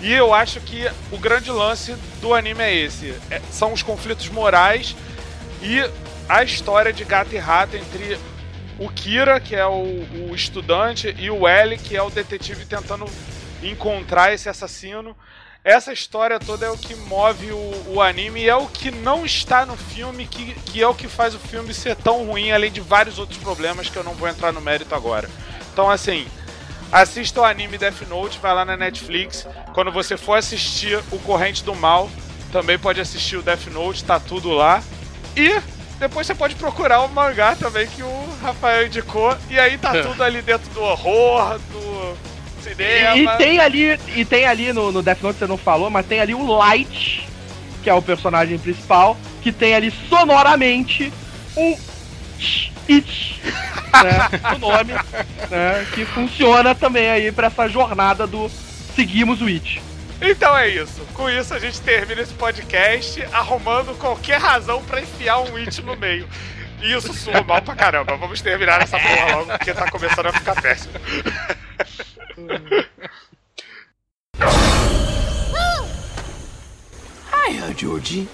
E 0.00 0.12
eu 0.12 0.32
acho 0.32 0.60
que 0.60 0.88
o 1.10 1.18
grande 1.18 1.50
lance 1.50 1.94
do 2.20 2.32
anime 2.32 2.62
é 2.62 2.74
esse: 2.74 3.14
é, 3.30 3.40
são 3.50 3.72
os 3.72 3.82
conflitos 3.82 4.28
morais 4.28 4.94
e 5.60 5.82
a 6.28 6.42
história 6.42 6.92
de 6.92 7.04
gato 7.04 7.34
e 7.34 7.38
rato 7.38 7.76
entre 7.76 8.18
o 8.78 8.88
Kira, 8.88 9.40
que 9.40 9.56
é 9.56 9.66
o, 9.66 10.30
o 10.30 10.34
estudante, 10.34 11.14
e 11.18 11.30
o 11.30 11.48
L, 11.48 11.76
que 11.78 11.96
é 11.96 12.02
o 12.02 12.10
detetive 12.10 12.64
tentando 12.64 13.06
encontrar 13.62 14.32
esse 14.32 14.48
assassino. 14.48 15.16
Essa 15.64 15.92
história 15.92 16.38
toda 16.38 16.66
é 16.66 16.70
o 16.70 16.78
que 16.78 16.94
move 16.94 17.50
o, 17.50 17.94
o, 17.94 18.00
anime 18.00 18.42
e 18.42 18.48
é 18.48 18.54
o 18.54 18.66
que 18.66 18.90
não 18.90 19.26
está 19.26 19.66
no 19.66 19.76
filme, 19.76 20.26
que, 20.26 20.54
que 20.54 20.80
é 20.80 20.86
o 20.86 20.94
que 20.94 21.08
faz 21.08 21.34
o 21.34 21.38
filme 21.38 21.74
ser 21.74 21.96
tão 21.96 22.24
ruim, 22.26 22.52
além 22.52 22.70
de 22.70 22.80
vários 22.80 23.18
outros 23.18 23.38
problemas 23.38 23.90
que 23.90 23.96
eu 23.96 24.04
não 24.04 24.14
vou 24.14 24.28
entrar 24.28 24.52
no 24.52 24.60
mérito 24.60 24.94
agora. 24.94 25.28
Então, 25.72 25.90
assim, 25.90 26.26
assista 26.92 27.40
o 27.40 27.44
anime 27.44 27.76
Death 27.76 28.02
Note, 28.08 28.38
vai 28.38 28.54
lá 28.54 28.64
na 28.64 28.76
Netflix. 28.76 29.46
Quando 29.74 29.90
você 29.90 30.16
for 30.16 30.34
assistir 30.38 30.98
O 31.10 31.18
Corrente 31.18 31.64
do 31.64 31.74
Mal, 31.74 32.08
também 32.52 32.78
pode 32.78 33.00
assistir 33.00 33.36
o 33.36 33.42
Death 33.42 33.66
Note, 33.66 34.04
tá 34.04 34.20
tudo 34.20 34.50
lá. 34.50 34.82
E 35.36 35.60
depois 35.98 36.26
você 36.26 36.34
pode 36.34 36.54
procurar 36.54 37.00
o 37.00 37.08
mangá 37.08 37.56
também 37.56 37.86
que 37.86 38.02
o 38.02 38.28
Rafael 38.42 38.86
indicou. 38.86 39.36
E 39.50 39.58
aí 39.58 39.76
tá 39.76 39.90
tudo 40.02 40.22
ali 40.22 40.40
dentro 40.42 40.70
do 40.70 40.80
horror, 40.80 41.58
do 41.58 42.16
cinema. 42.62 43.16
E, 43.16 43.36
tem 43.36 43.58
ali, 43.58 43.98
e 44.14 44.24
tem 44.24 44.46
ali 44.46 44.72
no, 44.72 44.92
no 44.92 45.02
Death 45.02 45.22
Note, 45.22 45.38
você 45.38 45.46
não 45.46 45.58
falou, 45.58 45.90
mas 45.90 46.06
tem 46.06 46.20
ali 46.20 46.34
o 46.34 46.46
Light, 46.46 47.28
que 47.82 47.90
é 47.90 47.94
o 47.94 48.02
personagem 48.02 48.58
principal, 48.58 49.16
que 49.42 49.50
tem 49.50 49.74
ali 49.74 49.92
sonoramente 50.08 51.12
um 51.56 51.76
It, 52.88 53.42
né, 54.02 54.54
o 54.54 54.58
nome, 54.58 54.94
né, 55.50 55.86
que 55.92 56.06
funciona 56.06 56.74
também 56.74 57.10
aí 57.10 57.30
para 57.30 57.48
essa 57.48 57.68
jornada 57.68 58.26
do 58.26 58.50
seguimos 58.94 59.42
o 59.42 59.46
It. 59.46 59.82
Então 60.20 60.56
é 60.56 60.68
isso. 60.68 61.00
Com 61.14 61.30
isso 61.30 61.54
a 61.54 61.58
gente 61.58 61.80
termina 61.80 62.20
esse 62.22 62.34
podcast 62.34 63.22
arrumando 63.32 63.96
qualquer 63.98 64.40
razão 64.40 64.82
para 64.84 65.00
enfiar 65.00 65.38
um 65.40 65.56
it 65.56 65.80
no 65.82 65.96
meio. 65.96 66.28
E 66.80 66.92
isso 66.92 67.12
soa 67.12 67.42
mal 67.42 67.62
pra 67.62 67.74
caramba. 67.74 68.16
Vamos 68.16 68.40
terminar 68.40 68.80
essa 68.82 68.98
porra 68.98 69.36
logo, 69.36 69.46
porque 69.58 69.74
tá 69.74 69.90
começando 69.90 70.26
a 70.26 70.32
ficar 70.32 70.60
péssimo. 70.60 70.94
Hiya, 77.32 77.74
Georgie. 77.76 78.28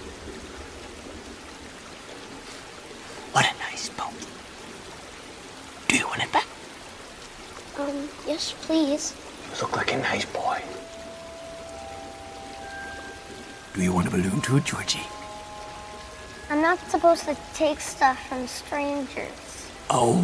What 3.33 3.47
a 3.47 3.55
nice 3.71 3.89
boat. 3.91 4.13
Do 5.89 5.97
you 5.97 6.07
want 6.07 6.23
it 6.23 6.33
back? 6.33 6.47
Um, 7.79 8.09
yes, 8.27 8.55
please. 8.63 9.15
You 9.51 9.61
look 9.63 9.77
like 9.77 9.93
a 9.93 9.97
nice 9.97 10.25
boy. 10.27 10.61
Do 13.75 13.83
you 13.83 13.93
want 13.93 14.07
a 14.07 14.11
balloon 14.11 14.41
too, 14.41 14.61
Georgie? 14.61 15.03
I'm 16.49 16.63
not 16.63 16.79
supposed 16.91 17.25
to 17.25 17.37
take 17.55 17.81
stuff 17.81 18.29
from 18.29 18.47
strangers. 18.47 19.73
Oh, 19.91 20.23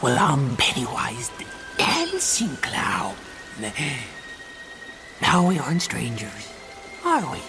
well, 0.00 0.16
I'm 0.16 0.56
Pennywise 0.56 1.30
the 1.30 1.44
Dancing 1.76 2.56
Clown. 2.62 3.16
Now 5.20 5.48
we 5.48 5.58
aren't 5.58 5.82
strangers, 5.82 6.48
are 7.04 7.32
we? 7.32 7.40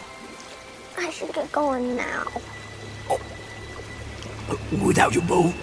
I 0.97 1.11
should 1.11 1.32
get 1.32 1.51
going 1.51 1.95
now. 1.95 2.25
Oh, 3.07 3.19
without 4.84 5.13
your 5.13 5.25
boat? 5.25 5.53